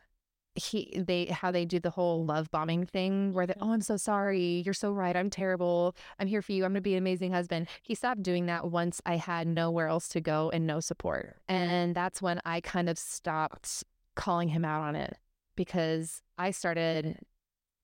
[0.54, 3.96] he they how they do the whole love bombing thing where they oh i'm so
[3.96, 4.62] sorry.
[4.64, 5.16] You're so right.
[5.16, 5.96] I'm terrible.
[6.18, 6.64] I'm here for you.
[6.64, 7.68] I'm gonna be an amazing husband.
[7.82, 11.36] He stopped doing that once i had nowhere else to go and no support.
[11.48, 13.84] And that's when i kind of stopped
[14.14, 15.16] calling him out on it
[15.56, 17.18] because i started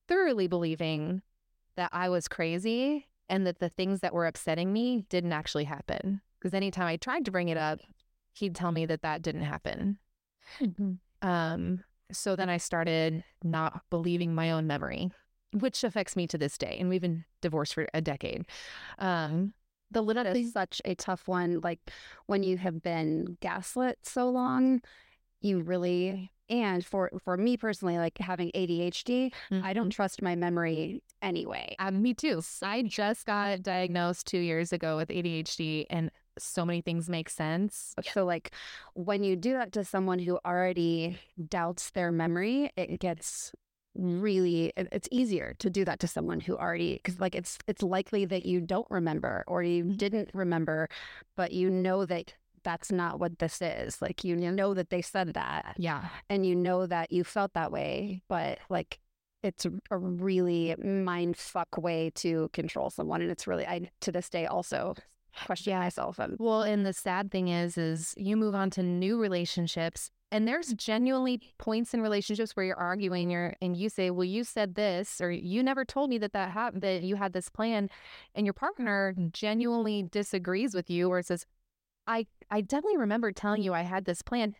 [0.07, 1.21] thoroughly believing
[1.75, 6.21] that i was crazy and that the things that were upsetting me didn't actually happen.
[6.39, 7.79] Because anytime i tried to bring it up
[8.33, 9.97] he'd tell me that that didn't happen.
[10.59, 11.27] Mm-hmm.
[11.27, 15.11] um so then I started not believing my own memory,
[15.53, 16.77] which affects me to this day.
[16.79, 18.45] And we've been divorced for a decade.
[18.97, 19.53] Um,
[19.91, 21.61] the little is such a tough one.
[21.61, 21.79] Like
[22.27, 24.81] when you have been gaslit so long,
[25.41, 29.63] you really and for for me personally, like having ADHD, Mm-hmm.
[29.63, 31.75] I don't trust my memory anyway.
[31.79, 32.41] um, me too.
[32.63, 37.95] I just got diagnosed two years ago with ADHD, and so many things make sense.
[38.13, 38.51] So like
[38.93, 43.53] when you do that to someone who already doubts their memory, it gets
[43.95, 48.23] really it's easier to do that to someone who already because like it's it's likely
[48.23, 49.93] that you don't remember or you mm-hmm.
[49.95, 50.87] didn't remember
[51.35, 55.33] but you know that that's not what this is like you know that they said
[55.33, 56.09] that Yeah.
[56.29, 58.99] and you know that you felt that way but like
[59.41, 64.11] it's a- a really mind fuck way to control someone and it's really i to
[64.11, 64.95] this day also
[65.45, 69.19] question myself and Well, and the sad thing is, is you move on to new
[69.19, 74.25] relationships, and there's genuinely points in relationships where you're arguing, you're, and you say, "Well,
[74.25, 77.49] you said this," or "You never told me that that happened, that you had this
[77.49, 77.89] plan,"
[78.35, 81.45] and your partner genuinely disagrees with you, or says,
[82.07, 84.55] "I, I definitely remember telling you I had this plan,"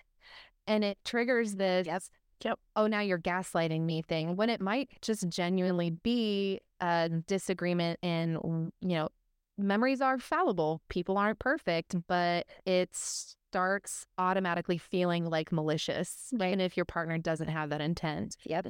[0.67, 1.87] and it triggers this.
[1.87, 2.09] Yes.
[2.43, 2.59] Yep.
[2.77, 8.39] Oh, now you're gaslighting me thing when it might just genuinely be a disagreement in,
[8.81, 9.09] you know,
[9.59, 10.81] memories are fallible.
[10.89, 16.53] People aren't perfect, but it starts automatically feeling like malicious, right?
[16.53, 18.37] And if your partner doesn't have that intent.
[18.45, 18.67] yep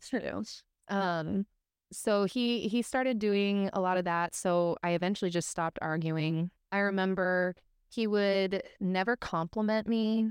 [0.00, 0.44] true
[0.88, 1.46] Um
[1.92, 6.50] so he he started doing a lot of that, so I eventually just stopped arguing.
[6.72, 7.54] I remember
[7.88, 10.30] he would never compliment me,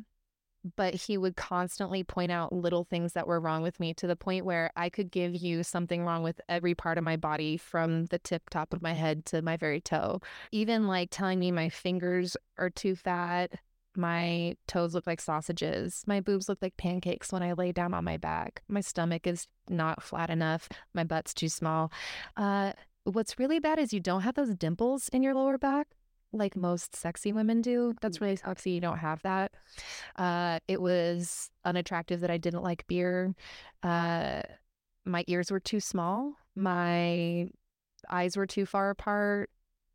[0.75, 4.15] but he would constantly point out little things that were wrong with me to the
[4.15, 8.05] point where I could give you something wrong with every part of my body from
[8.05, 10.21] the tip top of my head to my very toe.
[10.51, 13.51] Even like telling me my fingers are too fat,
[13.95, 18.03] my toes look like sausages, my boobs look like pancakes when I lay down on
[18.03, 21.91] my back, my stomach is not flat enough, my butt's too small.
[22.35, 22.73] Uh,
[23.03, 25.87] what's really bad is you don't have those dimples in your lower back
[26.33, 27.95] like most sexy women do.
[28.01, 28.71] That's really sexy.
[28.71, 29.51] You don't have that.
[30.15, 33.35] Uh, it was unattractive that I didn't like beer.
[33.81, 34.41] Uh,
[35.05, 36.33] my ears were too small.
[36.55, 37.47] My
[38.09, 39.49] eyes were too far apart.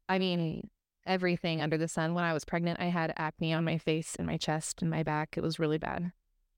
[0.08, 0.70] I mean,
[1.06, 2.14] everything under the sun.
[2.14, 5.02] When I was pregnant, I had acne on my face and my chest and my
[5.02, 5.36] back.
[5.36, 6.12] It was really bad.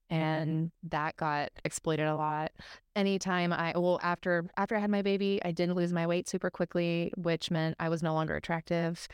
[0.09, 2.51] And that got exploited a lot.
[2.97, 6.49] Anytime I well after after I had my baby, I didn't lose my weight super
[6.49, 9.07] quickly, which meant I was no longer attractive.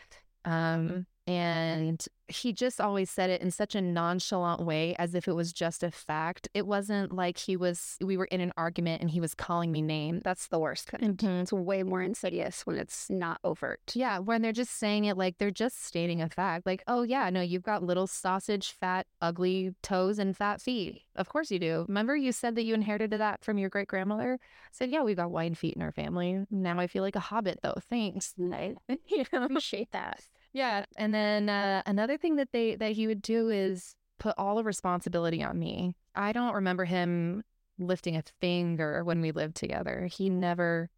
[0.48, 5.34] Um, And he just always said it in such a nonchalant way as if it
[5.34, 6.48] was just a fact.
[6.54, 9.82] It wasn't like he was, we were in an argument and he was calling me
[9.82, 10.22] name.
[10.24, 11.22] That's the worst kind.
[11.22, 13.92] It's way more insidious when it's not overt.
[13.94, 16.66] Yeah, when they're just saying it like they're just stating a fact.
[16.66, 21.02] Like, oh, yeah, no, you've got little sausage, fat, ugly toes and fat feet.
[21.16, 21.84] Of course you do.
[21.90, 24.40] Remember you said that you inherited that from your great grandmother?
[24.72, 26.46] Said, yeah, we've got wide feet in our family.
[26.50, 27.76] Now I feel like a hobbit, though.
[27.90, 28.34] Thanks.
[28.40, 28.76] I
[29.34, 30.22] appreciate that.
[30.54, 34.56] Yeah, and then uh, another thing that they that he would do is put all
[34.56, 35.96] the responsibility on me.
[36.16, 37.44] I don't remember him
[37.78, 40.08] lifting a finger when we lived together.
[40.12, 40.90] He never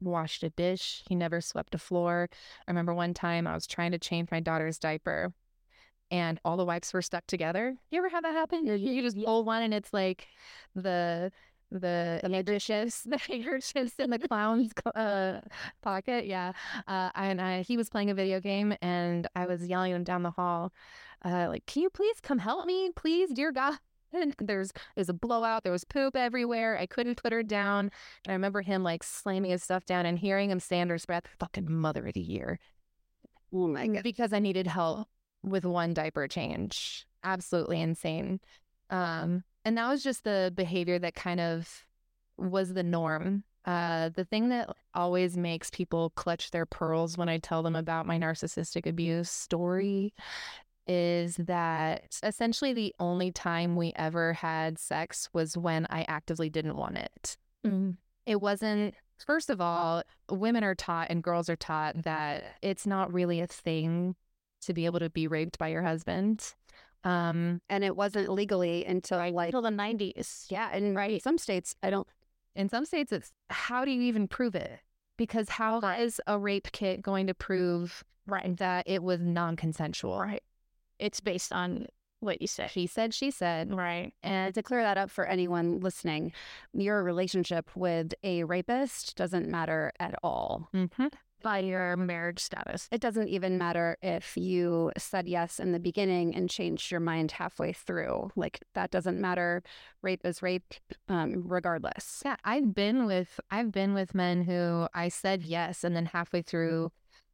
[0.00, 1.02] washed a dish.
[1.08, 2.28] He never swept a floor.
[2.66, 5.32] I remember one time I was trying to change my daughter's diaper
[6.10, 7.76] and all the wipes were stuck together.
[7.90, 8.66] You ever have that happen?
[8.66, 10.26] You just pull one and it's like
[10.74, 11.30] the
[11.70, 15.40] the the handkerchiefs, the handkerchiefs in the clown's uh,
[15.82, 16.26] pocket.
[16.26, 16.52] Yeah.
[16.86, 20.22] Uh, and I, he was playing a video game and I was yelling him down
[20.22, 20.72] the hall,
[21.24, 22.90] uh, like, can you please come help me?
[22.96, 23.78] Please, dear God.
[24.12, 25.62] And there's there's a blowout.
[25.62, 26.78] There was poop everywhere.
[26.78, 27.90] I couldn't put her down.
[28.24, 31.06] And I remember him like slamming his stuff down and hearing him say under his
[31.06, 32.58] breath, "Fucking mother of the year."
[33.52, 34.02] Oh my god!
[34.02, 35.08] Because I needed help
[35.42, 37.06] with one diaper change.
[37.22, 38.40] Absolutely insane.
[38.88, 41.84] Um, and that was just the behavior that kind of
[42.36, 43.44] was the norm.
[43.64, 48.06] Uh, the thing that always makes people clutch their pearls when I tell them about
[48.06, 50.14] my narcissistic abuse story
[50.86, 56.76] is that essentially the only time we ever had sex was when I actively didn't
[56.76, 57.36] want it.
[57.64, 57.96] Mm.
[58.26, 58.94] It wasn't,
[59.24, 63.46] first of all, women are taught and girls are taught that it's not really a
[63.46, 64.16] thing
[64.62, 66.54] to be able to be raped by your husband.
[67.04, 70.46] Um, and it wasn't legally until like until the 90s.
[70.50, 72.06] Yeah, and right, some states I don't.
[72.54, 74.80] In some states, it's how do you even prove it?
[75.16, 76.00] Because how right.
[76.00, 80.18] is a rape kit going to prove right that it was non-consensual?
[80.18, 80.42] Right.
[80.98, 81.86] It's based on
[82.20, 82.70] what you said.
[82.70, 83.74] She said, she said.
[83.74, 84.12] Right.
[84.22, 86.32] And to clear that up for anyone listening,
[86.74, 90.68] your relationship with a rapist doesn't matter at all.
[90.74, 91.06] Mm-hmm
[91.42, 92.88] by your marriage status.
[92.90, 97.32] It doesn't even matter if you said yes in the beginning and changed your mind
[97.32, 98.30] halfway through.
[98.36, 99.62] Like that doesn't matter.
[100.02, 100.74] Rape is rape,
[101.08, 102.22] um, regardless.
[102.24, 106.42] Yeah, I've been with I've been with men who I said yes, and then halfway
[106.42, 106.92] through,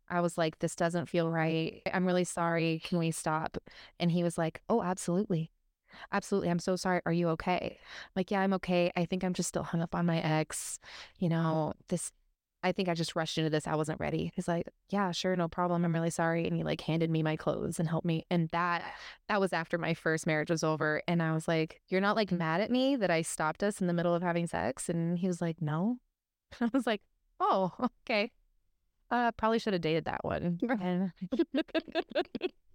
[0.09, 1.83] I was like, "This doesn't feel right.
[1.93, 2.81] I'm really sorry.
[2.85, 3.59] Can we stop?"
[3.99, 5.51] And he was like, "Oh, absolutely."
[6.13, 6.51] Absolutely.
[6.51, 7.01] I'm so sorry.
[7.07, 7.79] Are you okay?
[7.81, 8.93] I'm like, yeah, I'm okay.
[8.97, 10.79] I think I'm just still hung up on my ex.
[11.19, 12.13] You know, this
[12.67, 13.69] I think I just rushed into this.
[13.69, 14.33] I wasn't ready.
[14.35, 15.85] He's like, yeah, sure, no problem.
[15.85, 16.49] I'm really sorry.
[16.49, 18.27] And he like handed me my clothes and helped me.
[18.29, 18.83] And that
[19.29, 21.01] that was after my first marriage was over.
[21.07, 23.87] And I was like, you're not like mad at me that I stopped us in
[23.87, 24.89] the middle of having sex?
[24.89, 25.99] And he was like, no.
[26.61, 27.03] I was like,
[27.39, 28.33] oh, okay.
[29.13, 30.59] Uh, probably should have dated that one.
[30.81, 31.13] And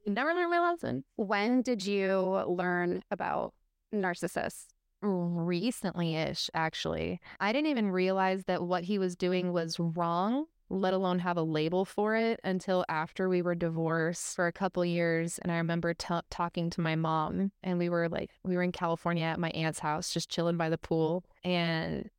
[0.16, 1.04] never learned my lesson.
[1.18, 3.54] When did you learn about
[3.94, 4.68] narcissists?
[5.02, 7.20] Recently ish, actually.
[7.40, 9.54] I didn't even realize that what he was doing mm-hmm.
[9.54, 14.48] was wrong, let alone have a label for it until after we were divorced for
[14.48, 15.40] a couple years.
[15.40, 18.72] And I remember t- talking to my mom, and we were like, we were in
[18.72, 21.24] California at my aunt's house, just chilling by the pool.
[21.44, 22.10] And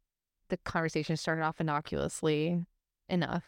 [0.48, 2.66] the conversation started off innocuously
[3.08, 3.44] enough.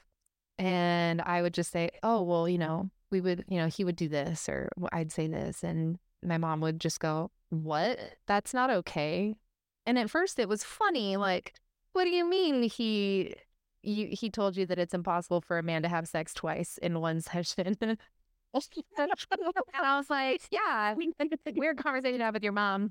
[0.56, 3.96] And I would just say, oh, well, you know, we would, you know, he would
[3.96, 5.62] do this, or I'd say this.
[5.62, 7.98] And my mom would just go, what?
[8.26, 9.34] That's not okay.
[9.86, 11.54] And at first it was funny, like,
[11.92, 13.34] what do you mean he
[13.82, 17.00] you, he told you that it's impossible for a man to have sex twice in
[17.00, 17.76] one session?
[17.80, 17.98] and
[18.54, 20.94] I was like, yeah,
[21.54, 22.90] weird conversation to have with your mom.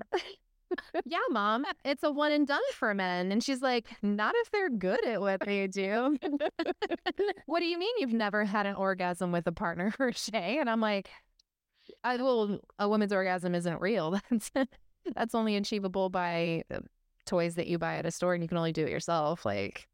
[1.06, 3.32] yeah, mom, it's a one and done for men.
[3.32, 6.18] And she's like, not if they're good at what they do.
[7.46, 10.58] what do you mean you've never had an orgasm with a partner, Shay?
[10.60, 11.10] And I'm like,
[12.04, 14.20] I, well, a woman's orgasm isn't real.
[14.30, 14.52] That's
[15.16, 16.80] that's only achievable by uh,
[17.26, 19.46] toys that you buy at a store, and you can only do it yourself.
[19.46, 19.90] Like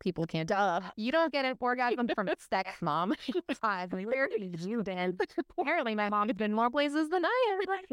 [0.00, 0.48] people can't.
[0.48, 0.80] Duh.
[0.96, 3.14] You don't get an orgasm from sex, mom.
[3.54, 3.92] Five.
[3.92, 5.18] Where did you been?
[5.58, 7.90] Apparently, my mom has been more places than I have.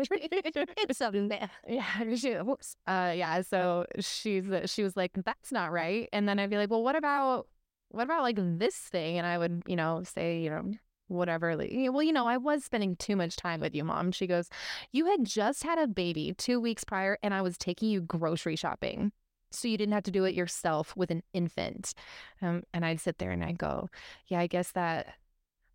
[0.78, 1.50] it's something there.
[1.68, 2.16] Yeah.
[2.16, 2.76] She, whoops.
[2.86, 3.42] Uh, yeah.
[3.42, 6.96] So she's she was like, "That's not right." And then I'd be like, "Well, what
[6.96, 7.48] about?"
[7.94, 9.18] What about like this thing?
[9.18, 10.72] And I would, you know, say, you know,
[11.12, 11.56] whatever.
[11.56, 14.12] Like, well, you know, I was spending too much time with you, mom.
[14.12, 14.50] She goes,
[14.92, 18.56] You had just had a baby two weeks prior, and I was taking you grocery
[18.56, 19.12] shopping.
[19.52, 21.94] So you didn't have to do it yourself with an infant.
[22.42, 23.90] Um, and I'd sit there and I'd go,
[24.28, 25.08] Yeah, I guess that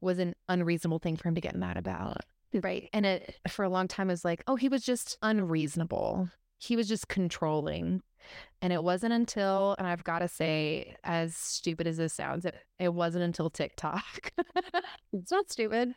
[0.01, 2.23] was an unreasonable thing for him to get mad about.
[2.53, 2.89] Right.
[2.93, 6.31] And it for a long time was like, oh, he was just unreasonable.
[6.59, 8.03] He was just controlling.
[8.63, 12.55] And it wasn't until, and I've got to say, as stupid as this sounds, it,
[12.79, 14.33] it wasn't until TikTok.
[15.13, 15.95] it's not stupid.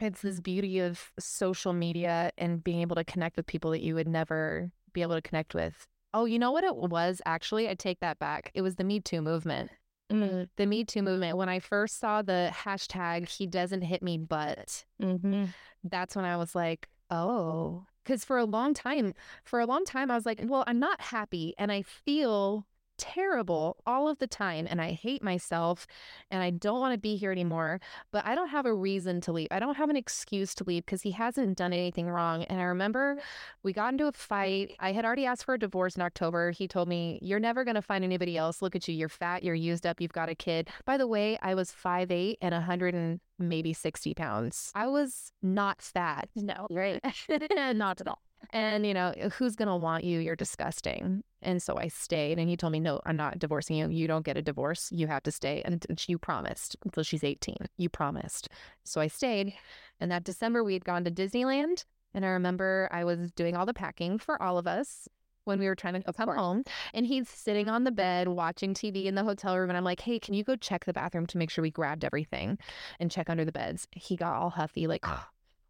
[0.00, 3.94] it's this beauty of social media and being able to connect with people that you
[3.94, 5.86] would never be able to connect with.
[6.14, 7.68] Oh, you know what it was actually?
[7.68, 8.50] I take that back.
[8.54, 9.70] It was the Me Too movement.
[10.10, 10.48] Mm.
[10.56, 11.36] The Me Too movement.
[11.36, 15.46] When I first saw the hashtag, he doesn't hit me, but Mm-hmm.
[15.84, 19.12] that's when I was like, oh, because for a long time,
[19.44, 22.66] for a long time, I was like, well, I'm not happy and I feel
[22.98, 25.86] terrible all of the time and I hate myself
[26.30, 27.80] and I don't want to be here anymore,
[28.10, 29.48] but I don't have a reason to leave.
[29.50, 32.44] I don't have an excuse to leave because he hasn't done anything wrong.
[32.44, 33.18] And I remember
[33.62, 34.74] we got into a fight.
[34.80, 36.50] I had already asked for a divorce in October.
[36.50, 38.60] He told me, You're never going to find anybody else.
[38.60, 38.94] Look at you.
[38.94, 39.42] You're fat.
[39.42, 40.00] You're used up.
[40.00, 40.68] You've got a kid.
[40.84, 44.72] By the way, I was 5'8 and 100 and maybe 60 pounds.
[44.74, 46.28] I was not fat.
[46.34, 46.66] No.
[46.78, 47.00] Right.
[47.74, 48.22] Not at all.
[48.50, 50.20] And, you know, uh, who's going to want you?
[50.20, 51.22] You're disgusting.
[51.42, 52.38] And so I stayed.
[52.38, 53.88] And he told me, No, I'm not divorcing you.
[53.88, 54.90] You don't get a divorce.
[54.92, 55.62] You have to stay.
[55.64, 57.56] And and you promised until she's 18.
[57.76, 58.48] You promised.
[58.84, 59.54] So I stayed.
[60.00, 61.84] And that December, we had gone to Disneyland.
[62.14, 65.08] And I remember I was doing all the packing for all of us
[65.44, 66.62] when we were trying to come home.
[66.94, 69.70] And he's sitting on the bed watching TV in the hotel room.
[69.70, 72.04] And I'm like, Hey, can you go check the bathroom to make sure we grabbed
[72.04, 72.58] everything
[72.98, 73.86] and check under the beds?
[73.92, 75.06] He got all huffy, like,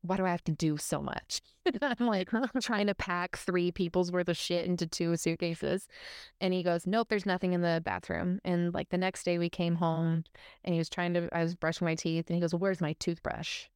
[0.03, 1.41] why do I have to do so much?
[1.83, 2.31] I'm like
[2.63, 5.89] trying to pack three people's worth of shit into two suitcases.
[6.41, 8.41] And he goes, Nope, there's nothing in the bathroom.
[8.45, 10.25] And like the next day we came home
[10.65, 12.81] and he was trying to, I was brushing my teeth and he goes, well, Where's
[12.81, 13.67] my toothbrush?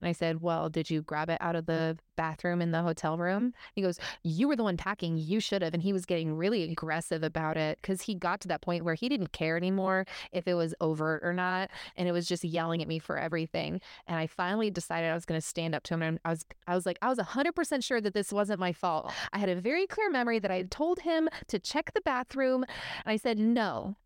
[0.00, 3.18] And I said, Well, did you grab it out of the bathroom in the hotel
[3.18, 3.52] room?
[3.74, 5.16] He goes, You were the one packing.
[5.16, 5.74] You should have.
[5.74, 8.94] And he was getting really aggressive about it because he got to that point where
[8.94, 11.70] he didn't care anymore if it was overt or not.
[11.96, 13.80] And it was just yelling at me for everything.
[14.06, 16.02] And I finally decided I was going to stand up to him.
[16.02, 19.12] And I was, I was like, I was 100% sure that this wasn't my fault.
[19.32, 22.64] I had a very clear memory that I had told him to check the bathroom.
[23.04, 23.96] And I said, No.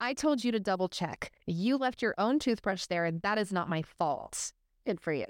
[0.00, 1.30] I told you to double check.
[1.46, 4.52] You left your own toothbrush there, and that is not my fault.
[4.86, 5.26] Good for you.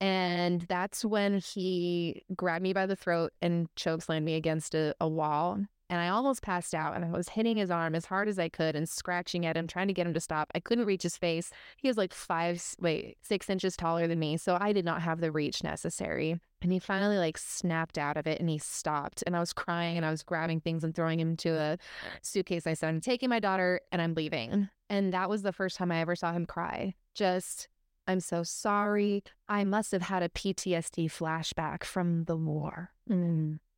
[0.00, 5.06] And that's when he grabbed me by the throat and chokeslammed me against a, a
[5.06, 5.60] wall.
[5.88, 8.48] And I almost passed out and I was hitting his arm as hard as I
[8.48, 10.50] could and scratching at him, trying to get him to stop.
[10.54, 11.50] I couldn't reach his face.
[11.76, 14.38] He was like five, wait, six inches taller than me.
[14.38, 16.40] So I did not have the reach necessary.
[16.62, 19.22] And he finally like snapped out of it and he stopped.
[19.26, 21.76] And I was crying and I was grabbing things and throwing him into a
[22.22, 22.66] suitcase.
[22.66, 24.68] I said, I'm taking my daughter and I'm leaving.
[24.88, 26.94] And that was the first time I ever saw him cry.
[27.14, 27.68] Just
[28.12, 29.24] I'm so sorry.
[29.48, 32.90] I must have had a PTSD flashback from the war,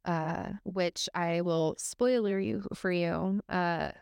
[0.05, 3.41] uh, which I will spoiler you for you.
[3.49, 3.93] Uh,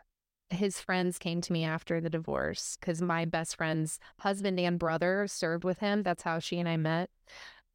[0.51, 5.26] his friends came to me after the divorce because my best friend's husband and brother
[5.28, 6.03] served with him.
[6.03, 7.11] That's how she and I met,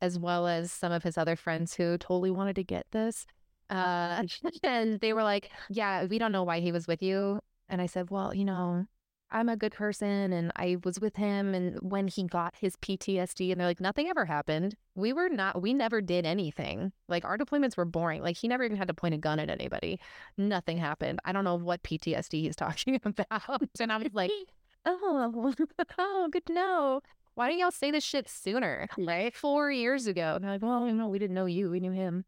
[0.01, 3.25] as well as some of his other friends who totally wanted to get this.
[3.69, 4.23] Uh,
[4.63, 7.39] and they were like, Yeah, we don't know why he was with you.
[7.69, 8.85] And I said, Well, you know,
[9.29, 13.51] I'm a good person and I was with him and when he got his PTSD
[13.51, 14.75] and they're like nothing ever happened.
[14.95, 16.93] We were not we never did anything.
[17.09, 18.21] Like our deployments were boring.
[18.21, 19.99] Like he never even had to point a gun at anybody.
[20.37, 21.19] Nothing happened.
[21.25, 23.61] I don't know what PTSD he's talking about.
[23.79, 24.31] And I was like,
[24.85, 25.53] "Oh,
[25.99, 27.01] oh, good to know.
[27.35, 28.87] Why didn't y'all say this shit sooner?
[28.97, 31.69] Like 4 years ago." And they're like, "Well, you know, we didn't know you.
[31.69, 32.23] We knew him."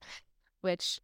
[0.62, 1.00] Which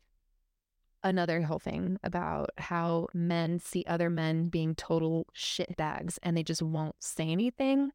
[1.06, 6.62] another whole thing about how men see other men being total shitbags and they just
[6.62, 7.92] won't say anything.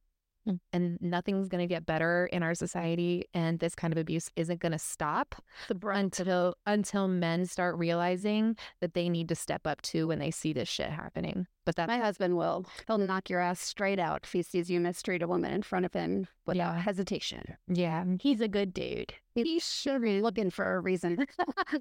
[0.48, 0.60] Mm.
[0.72, 3.26] And nothing's going to get better in our society.
[3.34, 5.34] And this kind of abuse isn't going to stop
[5.82, 10.54] until until men start realizing that they need to step up too when they see
[10.54, 11.46] this shit happening.
[11.70, 12.66] But that's My husband will.
[12.88, 15.86] He'll knock your ass straight out if he sees you mistreat a woman in front
[15.86, 16.80] of him without Yeah.
[16.80, 17.56] hesitation.
[17.68, 19.14] yeah, He's a good dude.
[19.36, 21.24] He's sure looking for a reason.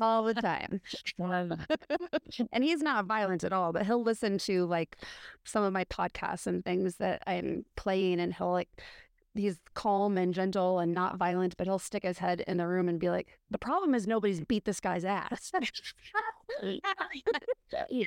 [0.00, 0.80] All the time.
[2.52, 4.96] and he's not violent at all, but he'll listen to like
[5.44, 8.68] some of my podcasts and things that I'm playing, and he'll like
[9.38, 12.88] he's calm and gentle and not violent, but he'll stick his head in the room
[12.88, 15.52] and be like, "The problem is nobody's beat this guy's ass."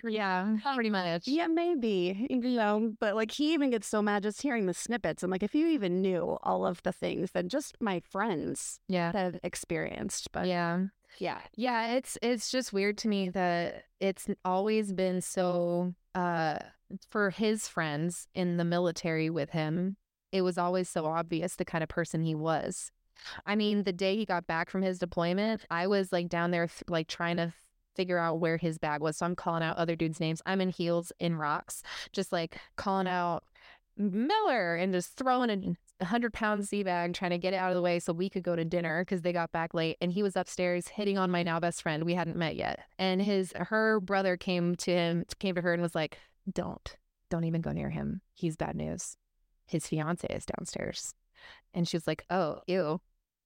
[0.03, 1.27] yeah, pretty much.
[1.27, 5.23] yeah, maybe you know, but like he even gets so mad just hearing the snippets.
[5.23, 9.11] I'm like, if you even knew all of the things that just my friends Yeah,
[9.11, 10.85] have experienced, but yeah.
[11.19, 11.39] yeah.
[11.55, 16.59] Yeah, it's it's just weird to me that it's always been so uh
[17.09, 19.95] for his friends in the military with him,
[20.31, 22.91] it was always so obvious the kind of person he was.
[23.45, 26.67] I mean, the day he got back from his deployment, I was like down there
[26.87, 27.53] like trying to
[27.95, 29.17] figure out where his bag was.
[29.17, 30.41] So I'm calling out other dudes' names.
[30.45, 33.43] I'm in heels in rocks, just like calling out
[33.97, 37.75] Miller and just throwing a hundred pound sea bag, trying to get it out of
[37.75, 39.97] the way so we could go to dinner because they got back late.
[40.01, 42.03] And he was upstairs hitting on my now best friend.
[42.03, 42.79] We hadn't met yet.
[42.97, 46.17] And his her brother came to him, came to her and was like,
[46.51, 46.97] Don't,
[47.29, 48.21] don't even go near him.
[48.33, 49.17] He's bad news.
[49.71, 51.13] His fiance is downstairs.
[51.73, 53.01] And she was like, oh, ew.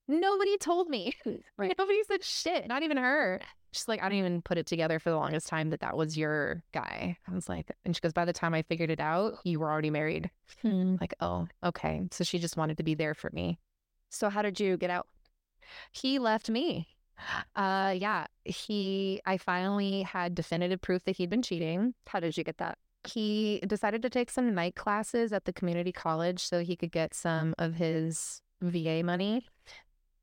[0.08, 1.14] Nobody told me.
[1.58, 1.74] Right.
[1.78, 3.42] Nobody said shit, not even her.
[3.72, 6.18] She's like, I didn't even put it together for the longest time that that was
[6.18, 7.18] your guy.
[7.30, 9.70] I was like, and she goes, by the time I figured it out, you were
[9.70, 10.30] already married.
[11.02, 12.04] Like, oh, okay.
[12.12, 13.60] So she just wanted to be there for me.
[14.10, 15.08] So how did you get out?
[15.92, 16.88] He left me.
[17.56, 21.94] Uh, yeah, he, I finally had definitive proof that he'd been cheating.
[22.08, 22.78] How did you get that?
[23.08, 27.14] He decided to take some night classes at the community college so he could get
[27.14, 29.46] some of his VA money,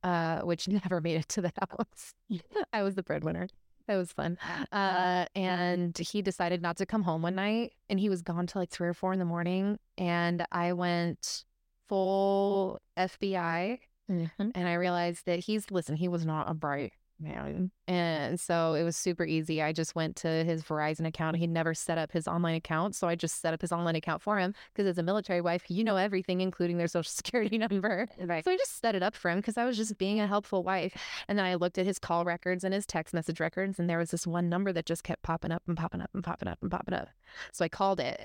[0.02, 2.14] uh, which never made it to the house.
[2.72, 3.48] I was the breadwinner.
[3.88, 4.38] That was fun.
[4.70, 8.62] Uh, and he decided not to come home one night and he was gone till
[8.62, 9.78] like three or four in the morning.
[9.98, 11.44] And I went
[11.88, 13.80] full FBI
[14.10, 14.30] Mhm.
[14.54, 16.92] and I realized that he's, listen, he was not a bright
[17.22, 17.70] man.
[17.88, 19.60] And so it was super easy.
[19.60, 21.36] I just went to his Verizon account.
[21.36, 22.94] He'd never set up his online account.
[22.94, 25.64] So I just set up his online account for him because as a military wife,
[25.68, 28.08] you know everything, including their social security number.
[28.18, 28.44] Eh, right.
[28.44, 30.62] So I just set it up for him because I was just being a helpful
[30.62, 30.96] wife.
[31.28, 33.98] And then I looked at his call records and his text message records, and there
[33.98, 36.58] was this one number that just kept popping up and popping up and popping up
[36.62, 37.08] and popping up.
[37.52, 38.20] So I called it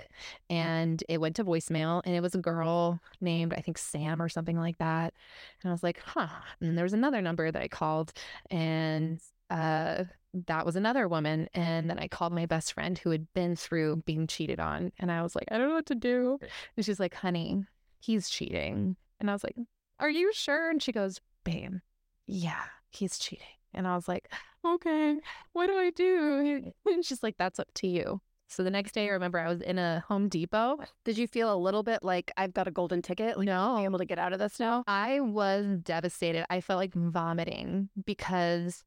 [0.52, 0.56] mm.
[0.56, 4.30] and it went to voicemail, and it was a girl named, I think, Sam or
[4.30, 5.14] something like that.
[5.62, 6.28] And I was like, huh.
[6.60, 8.14] And then there was another number that I called,
[8.50, 8.86] and
[9.49, 10.03] uh,
[10.45, 11.49] that was another woman.
[11.53, 14.91] And then I called my best friend who had been through being cheated on.
[14.99, 16.39] And I was like, I don't know what to do.
[16.75, 17.65] And she's like, honey,
[17.99, 18.95] he's cheating.
[19.19, 19.55] And I was like,
[19.99, 20.69] are you sure?
[20.69, 21.77] And she goes, babe,
[22.27, 23.45] yeah, he's cheating.
[23.73, 24.31] And I was like,
[24.65, 25.17] okay,
[25.53, 26.71] what do I do?
[26.85, 28.21] And she's like, that's up to you.
[28.48, 29.14] So the next day, I mm.
[29.14, 30.78] remember I was in a Home Depot.
[31.04, 33.38] Did you feel a little bit like I've got a golden ticket?
[33.38, 33.76] Like No.
[33.76, 34.84] being able to get out of this now?
[34.88, 36.45] I was devastated.
[36.50, 38.84] I felt like vomiting because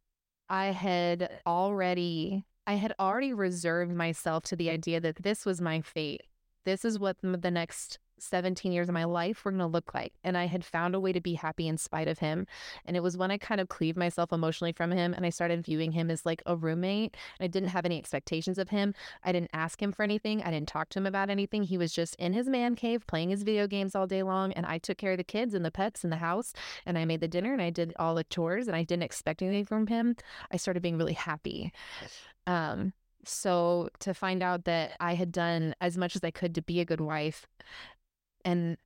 [0.48, 5.80] I had already I had already reserved myself to the idea that this was my
[5.80, 6.22] fate.
[6.64, 10.12] This is what the next 17 years of my life were going to look like.
[10.22, 12.46] And I had found a way to be happy in spite of him.
[12.84, 15.64] And it was when I kind of cleaved myself emotionally from him and I started
[15.64, 17.16] viewing him as like a roommate.
[17.40, 18.94] I didn't have any expectations of him.
[19.24, 20.42] I didn't ask him for anything.
[20.42, 21.64] I didn't talk to him about anything.
[21.64, 24.52] He was just in his man cave playing his video games all day long.
[24.52, 26.52] And I took care of the kids and the pets in the house.
[26.86, 29.42] And I made the dinner and I did all the chores and I didn't expect
[29.42, 30.16] anything from him.
[30.50, 31.72] I started being really happy.
[32.46, 32.92] Um,
[33.24, 36.80] so to find out that I had done as much as I could to be
[36.80, 37.46] a good wife
[38.44, 38.76] and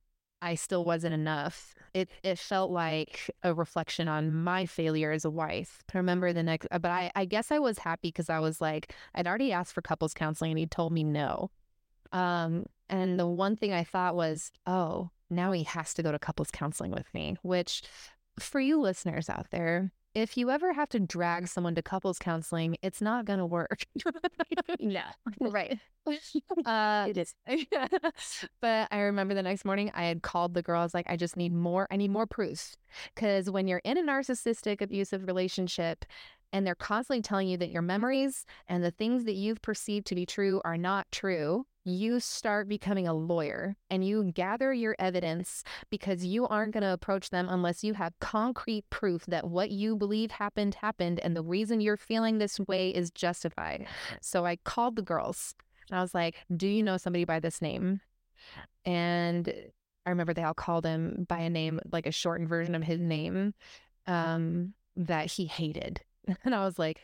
[0.41, 1.73] I still wasn't enough.
[1.93, 5.81] It it felt like a reflection on my failure as a wife.
[5.93, 8.93] I remember the next, but I, I guess I was happy because I was like,
[9.15, 11.49] I'd already asked for couples counseling and he told me no.
[12.11, 16.19] Um, and the one thing I thought was, oh, now he has to go to
[16.19, 17.81] couples counseling with me, which
[18.39, 22.77] for you listeners out there, if you ever have to drag someone to couples counseling,
[22.81, 23.85] it's not going to work.
[24.79, 25.01] no.
[25.41, 25.79] Right.
[26.65, 27.35] uh, It is.
[28.61, 30.79] but I remember the next morning I had called the girl.
[30.81, 31.87] I was like, I just need more.
[31.91, 32.75] I need more proof.
[33.13, 36.05] Because when you're in a narcissistic, abusive relationship
[36.53, 40.15] and they're constantly telling you that your memories and the things that you've perceived to
[40.15, 45.63] be true are not true, you start becoming a lawyer and you gather your evidence
[45.91, 49.95] because you aren't going to approach them unless you have concrete proof that what you
[49.95, 53.85] believe happened happened and the reason you're feeling this way is justified.
[54.19, 55.53] So I called the girls
[55.89, 58.01] and I was like, Do you know somebody by this name?
[58.83, 59.53] And
[60.05, 62.99] I remember they all called him by a name, like a shortened version of his
[62.99, 63.53] name,
[64.07, 66.01] um, that he hated.
[66.43, 67.01] And I was like,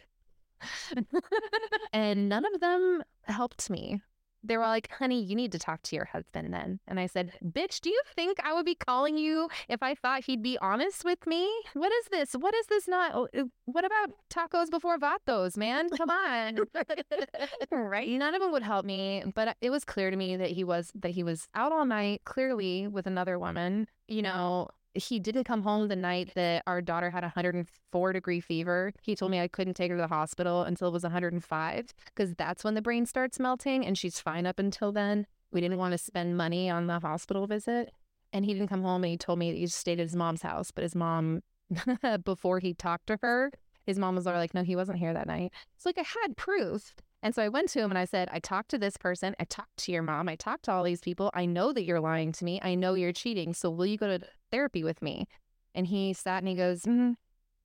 [1.94, 4.02] and none of them helped me.
[4.44, 6.80] They were like, honey, you need to talk to your husband then.
[6.88, 10.26] And I said, bitch, do you think I would be calling you if I thought
[10.26, 11.50] he'd be honest with me?
[11.74, 12.34] What is this?
[12.34, 13.12] What is this not?
[13.14, 15.90] oh, uh, What about tacos before vatos, man?
[15.90, 16.58] Come on.
[17.72, 18.10] right.
[18.10, 20.92] None of them would help me, but it was clear to me that he was
[20.96, 23.88] that he was out all night, clearly with another woman.
[24.08, 28.40] You know, he didn't come home the night that our daughter had a 104 degree
[28.40, 28.94] fever.
[29.02, 32.34] He told me I couldn't take her to the hospital until it was 105 because
[32.36, 35.28] that's when the brain starts melting and she's fine up until then.
[35.52, 37.92] We didn't want to spend money on the hospital visit.
[38.34, 40.42] And he didn't come home and he told me he just stayed at his mom's
[40.42, 40.72] house.
[40.72, 41.42] But his mom,
[42.24, 43.52] before he talked to her,
[43.86, 45.52] his mom was like, no, he wasn't here that night.
[45.76, 46.96] It's like I had proof.
[47.24, 49.36] And so I went to him and I said, I talked to this person.
[49.40, 50.28] I talked to your mom.
[50.28, 51.30] I talked to all these people.
[51.34, 52.60] I know that you're lying to me.
[52.64, 53.54] I know you're cheating.
[53.54, 55.28] So will you go to therapy with me?
[55.76, 57.16] And he sat and he goes, mm,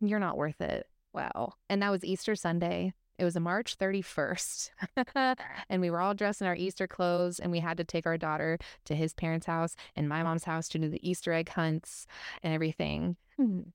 [0.01, 0.87] You're not worth it.
[1.13, 1.55] Wow.
[1.69, 2.93] And that was Easter Sunday.
[3.19, 4.71] It was a March 31st.
[5.71, 8.19] and we were all dressed in our Easter clothes and we had to take our
[8.19, 12.07] daughter to his parents' house and my mom's house to do the Easter egg hunts
[12.43, 13.17] and everything.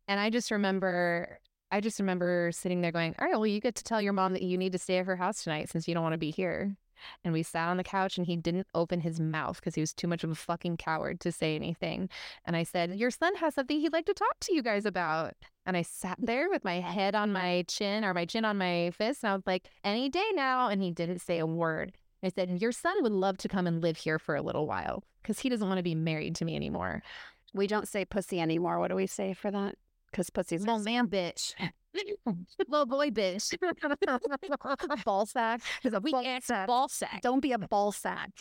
[0.07, 1.39] And I just remember
[1.71, 4.33] I just remember sitting there going, All right, well, you get to tell your mom
[4.33, 6.31] that you need to stay at her house tonight since you don't want to be
[6.31, 6.75] here.
[7.23, 9.93] And we sat on the couch and he didn't open his mouth because he was
[9.93, 12.09] too much of a fucking coward to say anything.
[12.45, 15.33] And I said, Your son has something he'd like to talk to you guys about.
[15.65, 18.91] And I sat there with my head on my chin or my chin on my
[18.91, 19.23] fist.
[19.23, 20.67] And I was like, Any day now.
[20.67, 21.93] And he didn't say a word.
[22.23, 25.03] I said, Your son would love to come and live here for a little while
[25.21, 27.01] because he doesn't want to be married to me anymore.
[27.53, 28.79] We don't say pussy anymore.
[28.79, 29.75] What do we say for that?
[30.11, 31.53] Because pussy's Little man bitch.
[32.67, 33.53] Little boy bitch.
[35.05, 35.61] ball sack.
[35.83, 36.67] Is a Ball weak ass sack.
[36.67, 37.21] ball sack.
[37.21, 38.31] Don't be a ball sack.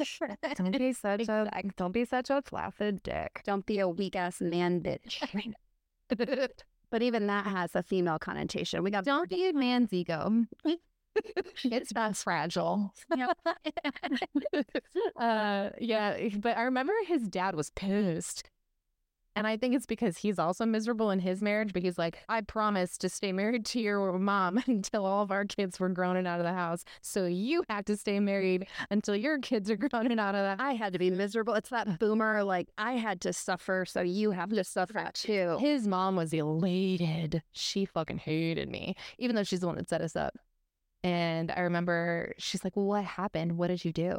[0.56, 3.42] don't be such a don't be such a flaccid dick.
[3.44, 5.18] Don't be a weak ass man bitch.
[6.90, 8.82] But even that has a female connotation.
[8.82, 10.44] We got Don't be a man's ego.
[11.64, 12.92] it's not fragile.
[15.16, 18.48] uh, yeah, but I remember his dad was pissed.
[19.36, 22.40] And I think it's because he's also miserable in his marriage, but he's like, I
[22.40, 26.26] promised to stay married to your mom until all of our kids were grown and
[26.26, 26.84] out of the house.
[27.00, 30.62] So you have to stay married until your kids are grown and out of the
[30.62, 31.54] I had to be miserable.
[31.54, 35.56] It's that boomer, like, I had to suffer, so you have to suffer too.
[35.60, 37.42] His mom was elated.
[37.52, 40.36] She fucking hated me, even though she's the one that set us up.
[41.02, 43.56] And I remember she's like, well, What happened?
[43.56, 44.18] What did you do?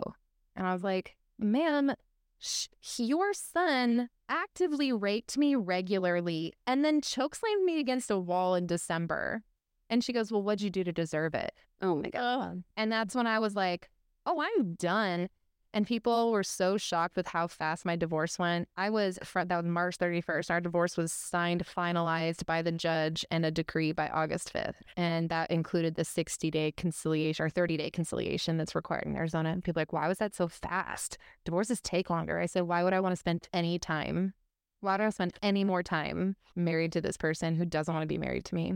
[0.55, 1.93] And I was like, Ma'am,
[2.41, 2.67] sh-
[2.97, 9.43] your son actively raped me regularly and then chokeslammed me against a wall in December.
[9.89, 11.53] And she goes, Well, what'd you do to deserve it?
[11.81, 12.63] Oh my God.
[12.75, 13.89] And that's when I was like,
[14.25, 15.29] oh, I'm done.
[15.73, 18.67] And people were so shocked with how fast my divorce went.
[18.75, 20.51] I was, that was March 31st.
[20.51, 24.75] Our divorce was signed, finalized by the judge and a decree by August 5th.
[24.97, 29.49] And that included the 60 day conciliation or 30 day conciliation that's required in Arizona.
[29.49, 31.17] And people like, why was that so fast?
[31.45, 32.37] Divorces take longer.
[32.39, 34.33] I said, why would I want to spend any time?
[34.81, 38.07] Why would I spend any more time married to this person who doesn't want to
[38.07, 38.73] be married to me?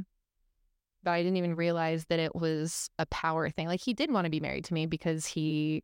[1.04, 3.68] But I didn't even realize that it was a power thing.
[3.68, 5.84] Like he did want to be married to me because he,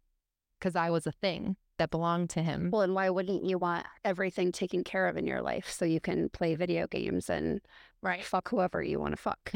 [0.62, 2.70] because I was a thing that belonged to him.
[2.72, 6.00] Well, and why wouldn't you want everything taken care of in your life so you
[6.00, 7.60] can play video games and
[8.04, 8.24] Right.
[8.24, 9.52] fuck whoever you want to fuck?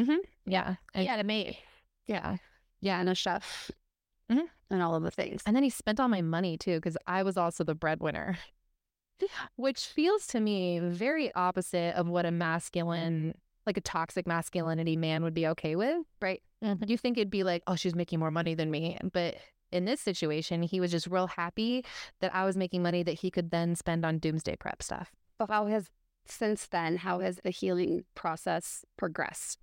[0.46, 0.76] Yeah.
[0.96, 1.60] And, Yeah, to me.
[2.08, 2.38] yeah.
[2.82, 3.70] Yeah, and a chef
[4.32, 4.48] Mhm.
[4.72, 5.44] and all of the things.
[5.46, 8.38] And then he spent all my money too, because I was also the breadwinner,
[9.56, 13.36] which feels to me very opposite of what a masculine,
[13.68, 16.42] like a toxic masculinity man would be okay with, right?
[16.62, 18.98] You think it'd be like, oh, she's making more money than me.
[19.14, 19.36] But
[19.76, 21.84] in this situation, he was just real happy
[22.22, 25.12] that I was making money that he could then spend on doomsday prep stuff.
[25.38, 25.90] But how has,
[26.26, 29.60] since then, how has the healing process progressed?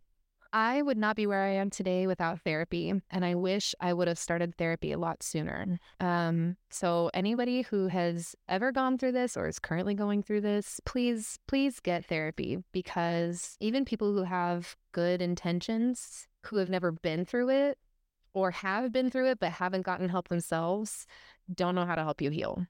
[0.55, 4.07] I would not be where I am today without therapy, and I wish I would
[4.07, 5.79] have started therapy a lot sooner.
[5.99, 10.79] Um, so anybody who has ever gone through this or is currently going through this,
[10.85, 17.25] please, please get therapy because even people who have good intentions, who have never been
[17.25, 17.79] through it
[18.35, 21.07] or have been through it but haven't gotten help themselves,
[21.53, 22.67] don't know how to help you heal.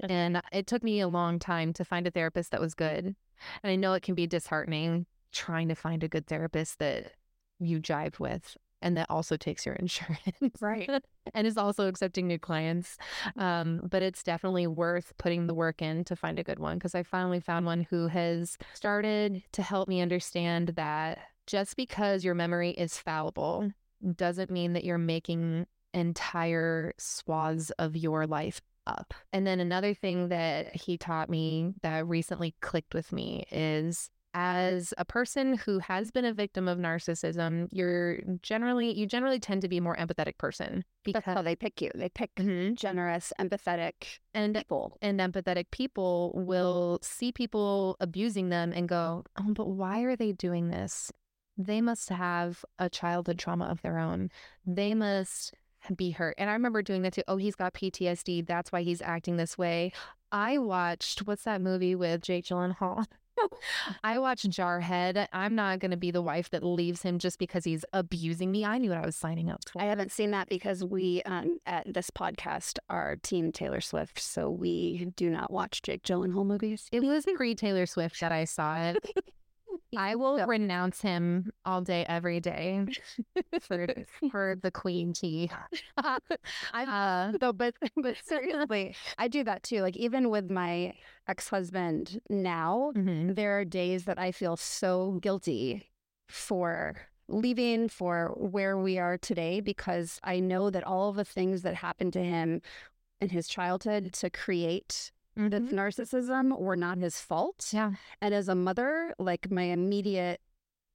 [0.00, 3.16] And it took me a long time to find a therapist that was good.
[3.62, 7.12] And I know it can be disheartening trying to find a good therapist that
[7.58, 10.60] you jive with and that also takes your insurance.
[10.60, 10.88] Right.
[11.34, 12.96] and is also accepting new clients.
[13.36, 16.94] Um, but it's definitely worth putting the work in to find a good one because
[16.94, 22.34] I finally found one who has started to help me understand that just because your
[22.34, 23.72] memory is fallible
[24.16, 29.12] doesn't mean that you're making entire swaths of your life up.
[29.32, 34.92] And then another thing that he taught me that recently clicked with me is as
[34.98, 39.68] a person who has been a victim of narcissism, you're generally you generally tend to
[39.68, 41.90] be a more empathetic person That's how they pick you.
[41.94, 42.74] They pick Mhm.
[42.76, 44.98] generous, empathetic and people.
[45.02, 50.32] and empathetic people will see people abusing them and go, "Oh, but why are they
[50.32, 51.10] doing this?
[51.58, 54.30] They must have a childhood trauma of their own.
[54.64, 55.54] They must
[55.96, 57.22] be hurt." And I remember doing that too.
[57.28, 58.46] Oh, he's got PTSD.
[58.46, 59.92] That's why he's acting this way.
[60.30, 63.06] I watched what's that movie with Jake Gyllenhaal?
[64.04, 65.28] I watched Jarhead.
[65.32, 68.64] I'm not going to be the wife that leaves him just because he's abusing me.
[68.64, 69.80] I knew what I was signing up for.
[69.80, 74.50] I haven't seen that because we um, at this podcast are Team Taylor Swift, so
[74.50, 76.88] we do not watch Jake Gyllenhaal movies.
[76.92, 79.04] It was pre Taylor Swift that I saw it.
[79.96, 82.86] I will renounce him all day, every day
[83.60, 83.86] for,
[84.30, 85.50] for the queen tea.
[86.72, 89.80] I no, but but seriously, I do that too.
[89.82, 90.94] Like even with my
[91.26, 93.34] ex husband now, Mhm.
[93.34, 95.90] there are days that I feel so guilty
[96.28, 96.96] for
[97.28, 101.74] leaving for where we are today because I know that all of the things that
[101.74, 102.62] happened to him
[103.20, 105.70] in his childhood to create the Mhm.
[105.72, 107.70] narcissism were not his fault.
[107.72, 107.92] Yeah.
[108.20, 110.40] And as a mother, like my immediate,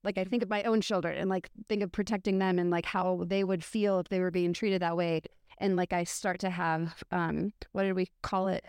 [0.04, 2.86] like I think of my own children and like think of protecting them and like
[2.86, 5.22] how they would feel if they were being treated that way.
[5.60, 8.66] and like I start to have um what did we call it?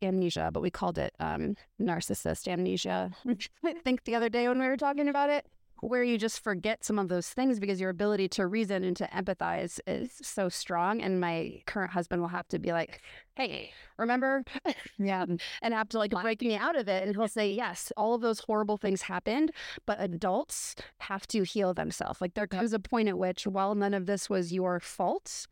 [0.00, 3.10] Amnesia, but we called it um narcissist amnesia.
[3.64, 5.46] I think the other day when we were talking about it,
[5.80, 9.06] where you just forget some of those things because your ability to reason and to
[9.06, 11.00] empathize is so strong.
[11.00, 13.00] And my current husband will have to be like,
[13.36, 14.44] hey, remember?
[14.98, 15.24] Yeah.
[15.62, 17.06] and have to like break me out of it.
[17.06, 19.52] And he'll say, yes, all of those horrible things happened,
[19.86, 22.20] but adults have to heal themselves.
[22.20, 25.46] Like there comes a point at which, while none of this was your fault,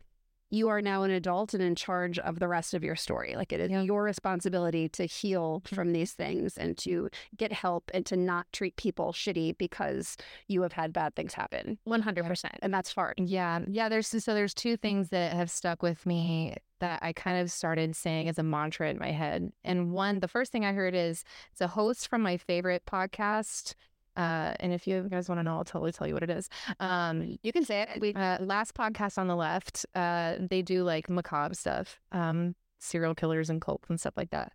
[0.49, 3.35] you are now an adult and in charge of the rest of your story.
[3.35, 3.81] Like it is Yeah.
[3.81, 5.75] your responsibility to heal mm-hmm.
[5.75, 10.17] from these things and to get help and to not treat people shitty because
[10.47, 11.77] you have had bad things happen.
[11.87, 12.45] 100%.
[12.61, 13.15] And that's hard.
[13.17, 13.59] Yeah.
[13.67, 13.89] Yeah.
[13.89, 17.95] There's so there's two things that have stuck with me that I kind of started
[17.95, 19.51] saying as a mantra in my head.
[19.63, 23.73] And one, the first thing I heard is it's a host from my favorite podcast.
[24.17, 26.49] Uh, and if you guys want to know, I'll totally tell you what it is.
[26.79, 28.01] Um, You can say it.
[28.01, 33.15] We uh, last podcast on the left, uh, they do like macabre stuff, um, serial
[33.15, 34.53] killers and cults and stuff like that.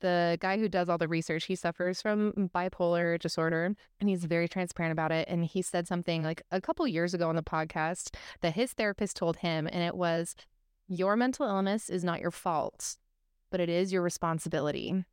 [0.00, 4.48] The guy who does all the research, he suffers from bipolar disorder and he's very
[4.48, 5.28] transparent about it.
[5.28, 9.16] And he said something like a couple years ago on the podcast that his therapist
[9.16, 10.34] told him, and it was,
[10.88, 12.96] Your mental illness is not your fault,
[13.50, 15.04] but it is your responsibility.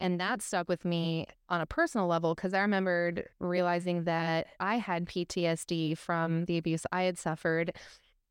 [0.00, 4.78] And that stuck with me on a personal level because I remembered realizing that I
[4.78, 7.72] had PTSD from the abuse I had suffered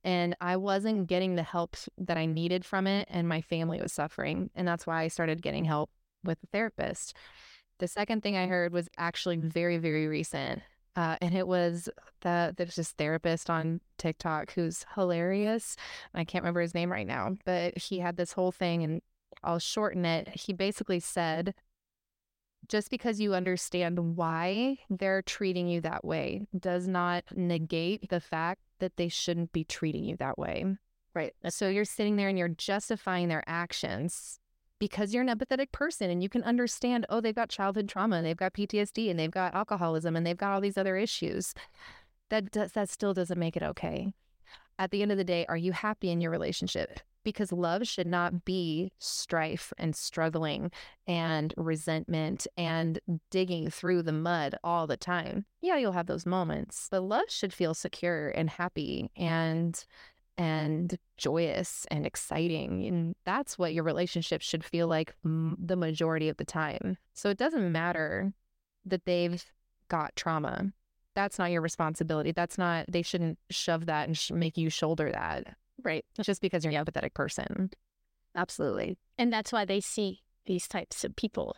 [0.05, 3.91] and I wasn't getting the help that I needed from it, and my family was
[3.91, 4.51] suffering.
[4.53, 5.89] And that's why I started getting help
[6.23, 7.15] with a therapist.
[7.79, 10.61] The second thing I heard was actually very, very recent.
[10.95, 11.89] Uh, and it was
[12.21, 15.75] the there's this therapist on TikTok who's hilarious.
[16.13, 19.01] I can't remember his name right now, but he had this whole thing, and
[19.43, 20.29] I'll shorten it.
[20.29, 21.53] He basically said,
[22.67, 28.61] just because you understand why they're treating you that way does not negate the fact
[28.79, 30.65] that they shouldn't be treating you that way.
[31.13, 31.33] Right.
[31.49, 34.39] So you're sitting there and you're justifying their actions
[34.79, 38.25] because you're an empathetic person and you can understand, oh, they've got childhood trauma, and
[38.25, 41.53] they've got PTSD, and they've got alcoholism, and they've got all these other issues.
[42.29, 44.11] That does, that still doesn't make it okay.
[44.77, 46.99] At the end of the day, are you happy in your relationship?
[47.25, 50.71] Because love should not be strife and struggling
[51.05, 52.99] and resentment and
[53.31, 55.45] digging through the mud all the time.
[55.61, 59.83] Yeah, you'll have those moments, but love should feel secure and happy and
[60.37, 62.85] and joyous and exciting.
[62.85, 66.97] And that's what your relationship should feel like m- the majority of the time.
[67.13, 68.33] So it doesn't matter
[68.85, 69.43] that they've
[69.87, 70.73] got trauma.
[71.15, 72.33] That's not your responsibility.
[72.33, 76.05] That's not, they shouldn't shove that and sh- make you shoulder that Right.
[76.21, 77.71] just because you're an empathetic person.
[78.35, 78.97] Absolutely.
[79.17, 81.55] And that's why they see these types of people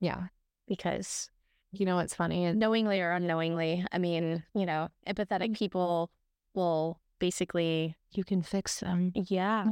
[0.00, 0.28] Yeah.
[0.66, 1.30] because
[1.72, 2.52] You know what's funny?
[2.52, 6.10] knowingly or unknowingly, I mean, you know, empathetic people
[6.54, 9.12] will basically, you can fix them.
[9.14, 9.64] yeah,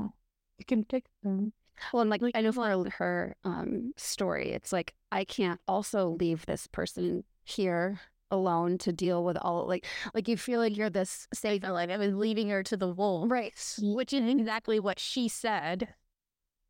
[0.58, 1.52] You can fix them.
[1.92, 6.46] Well, and like I know for her um, story, it's like I can't also leave
[6.46, 8.00] this person here
[8.34, 11.96] alone to deal with all like like you feel like you're this safe like I
[11.96, 15.94] was leaving her to the wolves, right which is exactly what she said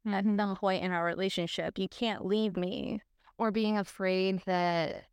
[0.06, 0.36] at Mhm.
[0.36, 1.78] some point in our relationship.
[1.78, 3.00] You can't leave me.
[3.38, 5.06] Or being afraid that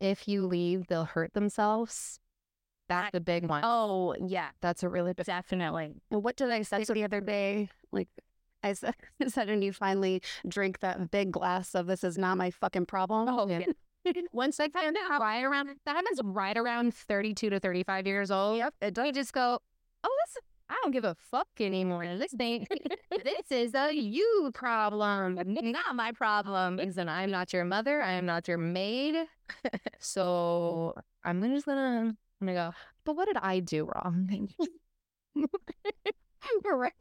[0.00, 2.20] if you leave, they'll hurt themselves.
[2.88, 3.62] That's the big one.
[3.64, 5.94] Oh, yeah, That's a really big definitely.
[6.10, 7.68] And what did I say the other day?
[7.90, 8.08] Like
[8.62, 12.38] I said, I said, and you finally drink that big glass of this is not
[12.38, 13.28] my fucking problem.
[13.28, 13.66] Oh, Yeah.
[14.32, 18.58] Once I found out right around that happens right around 32 to 35 years old.
[18.58, 18.74] Yep.
[18.80, 19.58] It You just go,
[20.04, 22.16] oh, this, I don't give a fuck anymore.
[22.16, 22.66] This thing,
[23.10, 26.78] this is a you problem, not my problem.
[26.78, 28.02] And I'm not your mother.
[28.02, 29.14] I am not your maid.
[29.98, 30.94] so
[31.24, 32.72] I'm gonna- just gonna, I'm gonna go,
[33.04, 34.48] but what did I do wrong?
[36.64, 36.92] Right.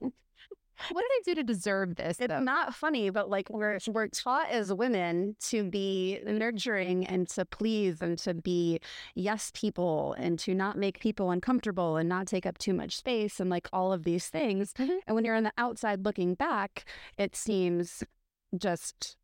[0.91, 2.19] What did I do to deserve this?
[2.19, 2.39] It's though?
[2.39, 8.01] not funny, but like we're we're taught as women to be nurturing and to please
[8.01, 8.79] and to be
[9.15, 13.39] yes people and to not make people uncomfortable and not take up too much space
[13.39, 14.73] and like all of these things.
[14.73, 14.99] Mhm.
[15.07, 16.85] And when you're on the outside looking back,
[17.17, 18.03] it seems
[18.57, 19.17] just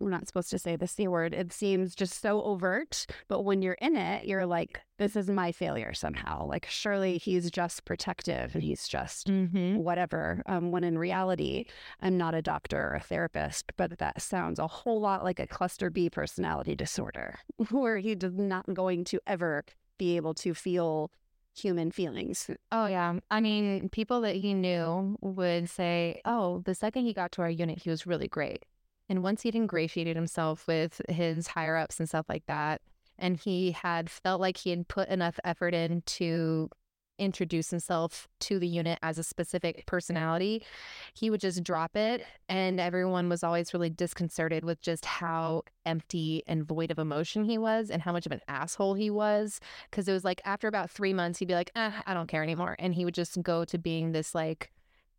[0.00, 1.34] we're not supposed to say the C word.
[1.34, 3.06] It seems just so overt.
[3.28, 6.46] But when you're in it, you're like, this is my failure somehow.
[6.46, 9.76] Like, surely he's just protective and he's just Mhm.
[9.76, 10.42] whatever.
[10.46, 11.66] Um, when in reality,
[12.00, 15.46] I'm not a doctor or a therapist, but that sounds a whole lot like a
[15.46, 17.38] cluster B personality disorder,
[17.70, 19.64] where he is not going to ever
[19.98, 21.10] be able to feel
[21.54, 22.48] human feelings.
[22.72, 23.18] Oh yeah.
[23.30, 27.50] I mean, people that he knew would say, "Oh, the second he got to our
[27.50, 28.64] unit, he was really great."
[29.12, 32.80] And once he'd ingratiated himself with his higher ups and stuff like that,
[33.18, 36.70] and he had felt like he had put enough effort in to
[37.18, 40.64] introduce himself to the unit as a specific personality,
[41.12, 42.24] he would just drop it.
[42.48, 47.58] And everyone was always really disconcerted with just how empty and void of emotion he
[47.58, 49.60] was and how much of an asshole he was.
[49.90, 52.42] Cause it was like after about three months, he'd be like, eh, I don't care
[52.42, 52.76] anymore.
[52.78, 54.72] And he would just go to being this like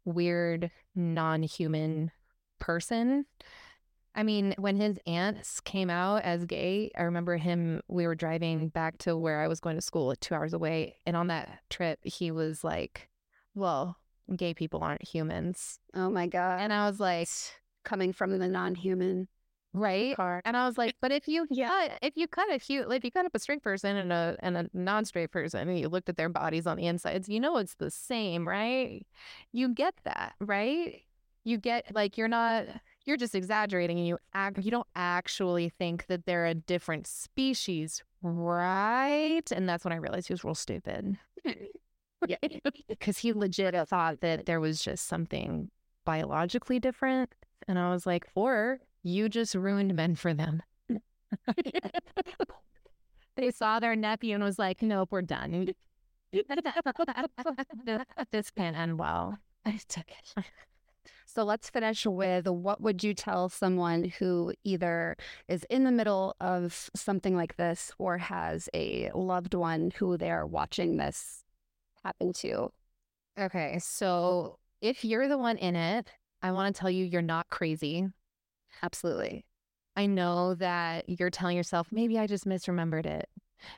[0.04, 2.10] weird, non human
[2.58, 3.28] person.
[4.16, 7.82] I mean, when his aunts came out as gay, I remember him.
[7.88, 10.98] We were driving back to where I was going to school, two hours away.
[11.06, 13.10] And on that trip, he was like,
[13.56, 13.98] Well,
[14.36, 15.80] gay people aren't humans.
[15.96, 16.60] Oh my God.
[16.62, 17.28] And I was like,
[17.84, 19.28] Coming from the non human.
[19.74, 20.16] Right.
[20.16, 20.42] Car.
[20.46, 21.68] And I was like, but if you Yeah.
[21.70, 24.38] cut, if you cut a huge, if you cut up a straight person and a
[24.40, 27.58] and a non-straight person, and you looked at their bodies on the insides, you know
[27.58, 29.06] it's the same, right?
[29.52, 31.02] You get that, right?
[31.44, 32.66] You get like you're not,
[33.06, 38.04] you're just exaggerating, and you act, you don't actually think that they're a different species,
[38.22, 39.44] right?
[39.52, 41.18] And that's when I realized he was real stupid.
[42.28, 42.38] Yeah.
[42.88, 45.70] because he legit thought that there was just something
[46.06, 47.34] biologically different.
[47.68, 50.62] And I was like, or you just ruined men for them.
[53.36, 55.70] they saw their nephew and was like, nope, we're done.
[58.32, 59.38] this can't end well.
[59.66, 60.46] I took it.
[61.36, 65.16] So let's finish with what would you tell someone who either
[65.48, 70.46] is in the middle of something like this or has a loved one who they're
[70.46, 71.44] watching this
[72.04, 72.70] happen to?
[73.40, 76.08] Okay, so if you're the one in it,
[76.44, 78.08] I want to tell you you're not crazy.
[78.84, 79.44] Absolutely.
[79.96, 83.28] I know that you're telling yourself, maybe I just misremembered it.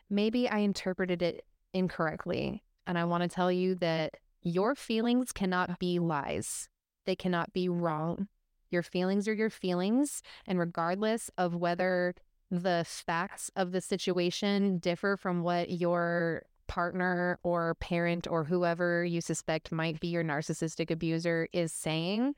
[0.10, 2.64] Maybe I interpreted it incorrectly.
[2.86, 6.68] And I want to tell you that your feelings cannot be lies,
[7.06, 8.28] they cannot be wrong.
[8.70, 10.22] Your feelings are your feelings.
[10.46, 12.16] And regardless of whether
[12.52, 19.22] the facts of the situation differ from what your partner or parent or whoever you
[19.22, 22.36] suspect might be your narcissistic abuser is saying,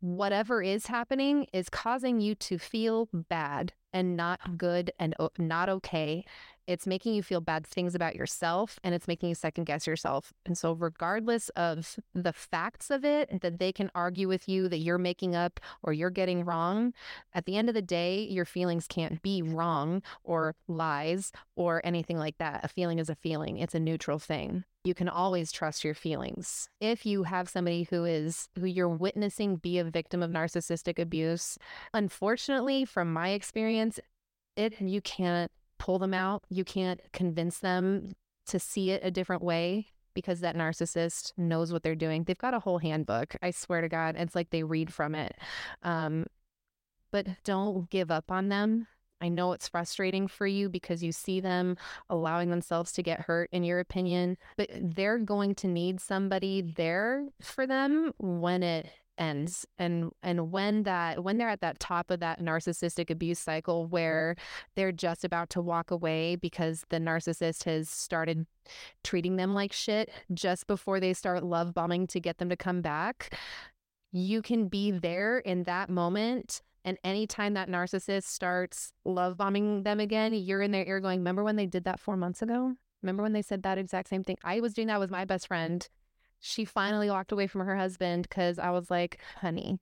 [0.00, 6.24] whatever is happening is causing you to feel bad and not good and not okay.
[6.66, 10.32] It's making you feel bad things about yourself and it's making you second guess yourself.
[10.46, 14.78] And so, regardless of the facts of it that they can argue with you that
[14.78, 16.94] you're making up or you're getting wrong,
[17.32, 22.18] at the end of the day, your feelings can't be wrong or lies or anything
[22.18, 22.64] like that.
[22.64, 26.68] A feeling is a feeling, it's a neutral thing you can always trust your feelings.
[26.78, 31.58] If you have somebody who is who you're witnessing be a victim of narcissistic abuse,
[31.94, 33.98] unfortunately from my experience,
[34.56, 35.50] it you can't
[35.84, 36.42] pull them out.
[36.48, 38.12] You can't convince them
[38.46, 42.24] to see it a different way because that narcissist knows what they're doing.
[42.24, 43.36] They've got a whole handbook.
[43.42, 45.36] I swear to God, it's like they read from it.
[45.82, 46.24] Um,
[47.12, 48.86] but don't give up on them.
[49.20, 51.76] I know it's frustrating for you because you see them
[52.08, 57.26] allowing themselves to get hurt, in your opinion, but they're going to need somebody there
[57.42, 58.86] for them when it
[59.18, 63.86] ends and and when that when they're at that top of that narcissistic abuse cycle
[63.86, 64.34] where
[64.74, 68.46] they're just about to walk away because the narcissist has started
[69.02, 72.80] treating them like shit just before they start love bombing to get them to come
[72.80, 73.36] back
[74.12, 80.00] you can be there in that moment and anytime that narcissist starts love bombing them
[80.00, 82.74] again, you're in their ear going, Remember when they did that four months ago?
[83.02, 84.36] Remember when they said that exact same thing?
[84.44, 85.86] I was doing that with my best friend.
[86.46, 89.78] She finally walked away from her husband because I was like, Honey,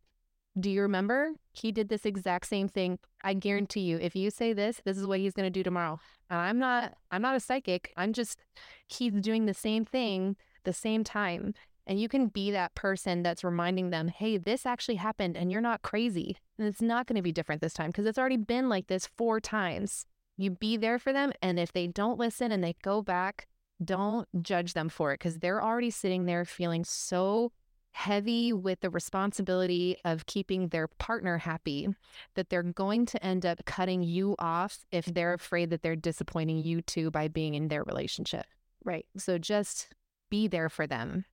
[0.58, 1.32] do you remember?
[1.52, 3.00] He did this exact same thing.
[3.24, 5.98] I guarantee you, if you say this, this is what he's going to do tomorrow.
[6.30, 7.92] And I'm not, I'm not a psychic.
[7.96, 8.38] I'm just,
[8.86, 11.52] he's doing the same thing the same time.
[11.84, 15.60] And you can be that person that's reminding them, hey, this actually happened and you're
[15.60, 16.36] not crazy.
[16.60, 19.08] And it's not going to be different this time because it's already been like this
[19.16, 20.06] four times.
[20.36, 21.32] You be there for them.
[21.42, 23.48] And if they don't listen and they go back,
[23.84, 27.52] don't judge them for it because they're already sitting there feeling so
[27.92, 31.88] heavy with the responsibility of keeping their partner happy
[32.34, 36.58] that they're going to end up cutting you off if they're afraid that they're disappointing
[36.58, 38.46] you too by being in their relationship.
[38.84, 39.06] Right.
[39.18, 39.88] So just
[40.30, 41.26] be there for them.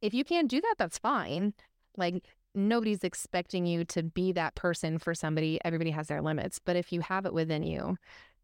[0.00, 1.52] If you can't do that, that's fine.
[1.96, 2.24] Like
[2.54, 5.60] nobody's expecting you to be that person for somebody.
[5.64, 6.58] Everybody has their limits.
[6.58, 7.98] But if you have it within you,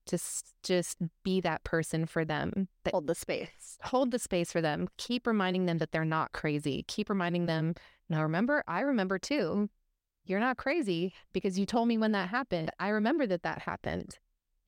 [0.07, 2.69] just just be that person for them.
[2.85, 3.79] That Hold the space.
[3.83, 4.89] hold the space for them.
[4.99, 6.85] Keep reminding them that they're not crazy.
[6.89, 7.75] Keep reminding them,
[8.09, 9.69] now remember, I remember too.
[10.27, 12.71] You're not crazy because you told me when that happened.
[12.79, 14.19] I remember that that happened.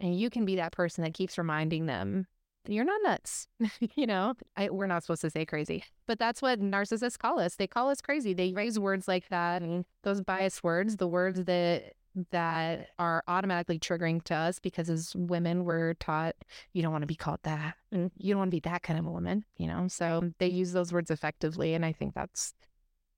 [0.01, 2.26] And you can be that person that keeps reminding them
[2.66, 3.49] that you're not nuts.
[3.95, 7.57] you know, I, we're not supposed to say crazy, but that's what narcissists call us.
[7.57, 8.34] They call us crazy.
[8.34, 11.95] They raise words like that and those biased words, the words that
[12.30, 16.34] that are automatically triggering to us because as women we're taught
[16.72, 18.98] you don't want to be called that and you don't want to be that kind
[18.98, 19.86] of a woman you know?
[19.88, 22.54] So they use those words effectively and i think that's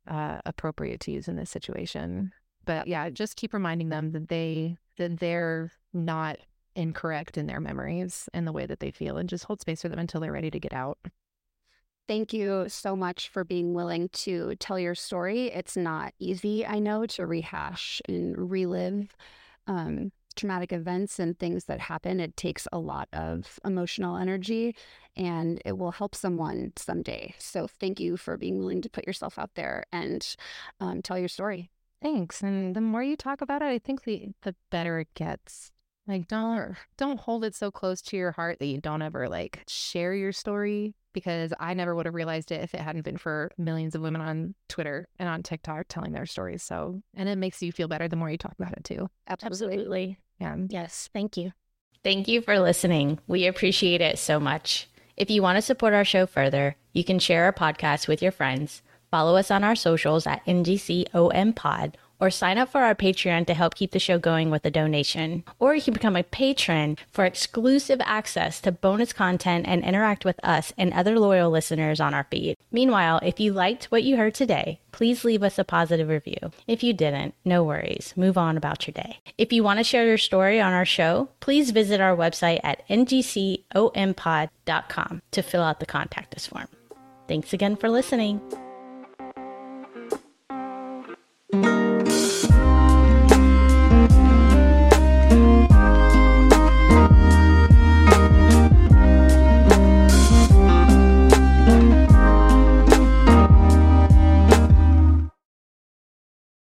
[0.06, 2.32] uh, appropriate to use in this situation.
[2.64, 6.38] But yeah just keep reminding them that they that they're not
[6.74, 9.88] incorrect in their memories and the way that they feel and just hold space for
[9.88, 10.98] them until they're ready to get out
[12.08, 15.48] Thank you so much for being willing to tell your story.
[15.48, 19.14] It's not easy, I know, to rehash and relive
[19.66, 22.18] um, traumatic events and things that happen.
[22.18, 24.74] It takes a lot of emotional energy
[25.16, 27.34] and it will help someone someday.
[27.38, 30.26] So thank you for being willing to put yourself out there and
[30.80, 31.70] um, tell your story.
[32.00, 32.42] Thanks.
[32.42, 35.72] And the more you talk about it, I think the the better it gets.
[36.06, 39.64] Like don't don't hold it so close to your heart that you don't ever like
[39.68, 43.50] share your story because I never would have realized it if it hadn't been for
[43.58, 46.62] millions of women on Twitter and on TikTok telling their stories.
[46.62, 49.08] So, and it makes you feel better the more you talk about it too.
[49.28, 50.18] Absolutely.
[50.40, 50.56] Yeah.
[50.68, 51.10] Yes.
[51.12, 51.52] Thank you.
[52.04, 53.18] Thank you for listening.
[53.26, 54.88] We appreciate it so much.
[55.16, 58.30] If you want to support our show further, you can share our podcast with your
[58.30, 63.46] friends, follow us on our socials at NGCOM Pod, or sign up for our Patreon
[63.46, 65.44] to help keep the show going with a donation.
[65.58, 70.38] Or you can become a patron for exclusive access to bonus content and interact with
[70.42, 72.56] us and other loyal listeners on our feed.
[72.70, 76.52] Meanwhile, if you liked what you heard today, please leave us a positive review.
[76.66, 78.12] If you didn't, no worries.
[78.16, 79.18] Move on about your day.
[79.36, 82.86] If you want to share your story on our show, please visit our website at
[82.88, 83.62] ngcompod.com
[85.30, 86.68] to fill out the contact us form.
[87.28, 88.40] Thanks again for listening.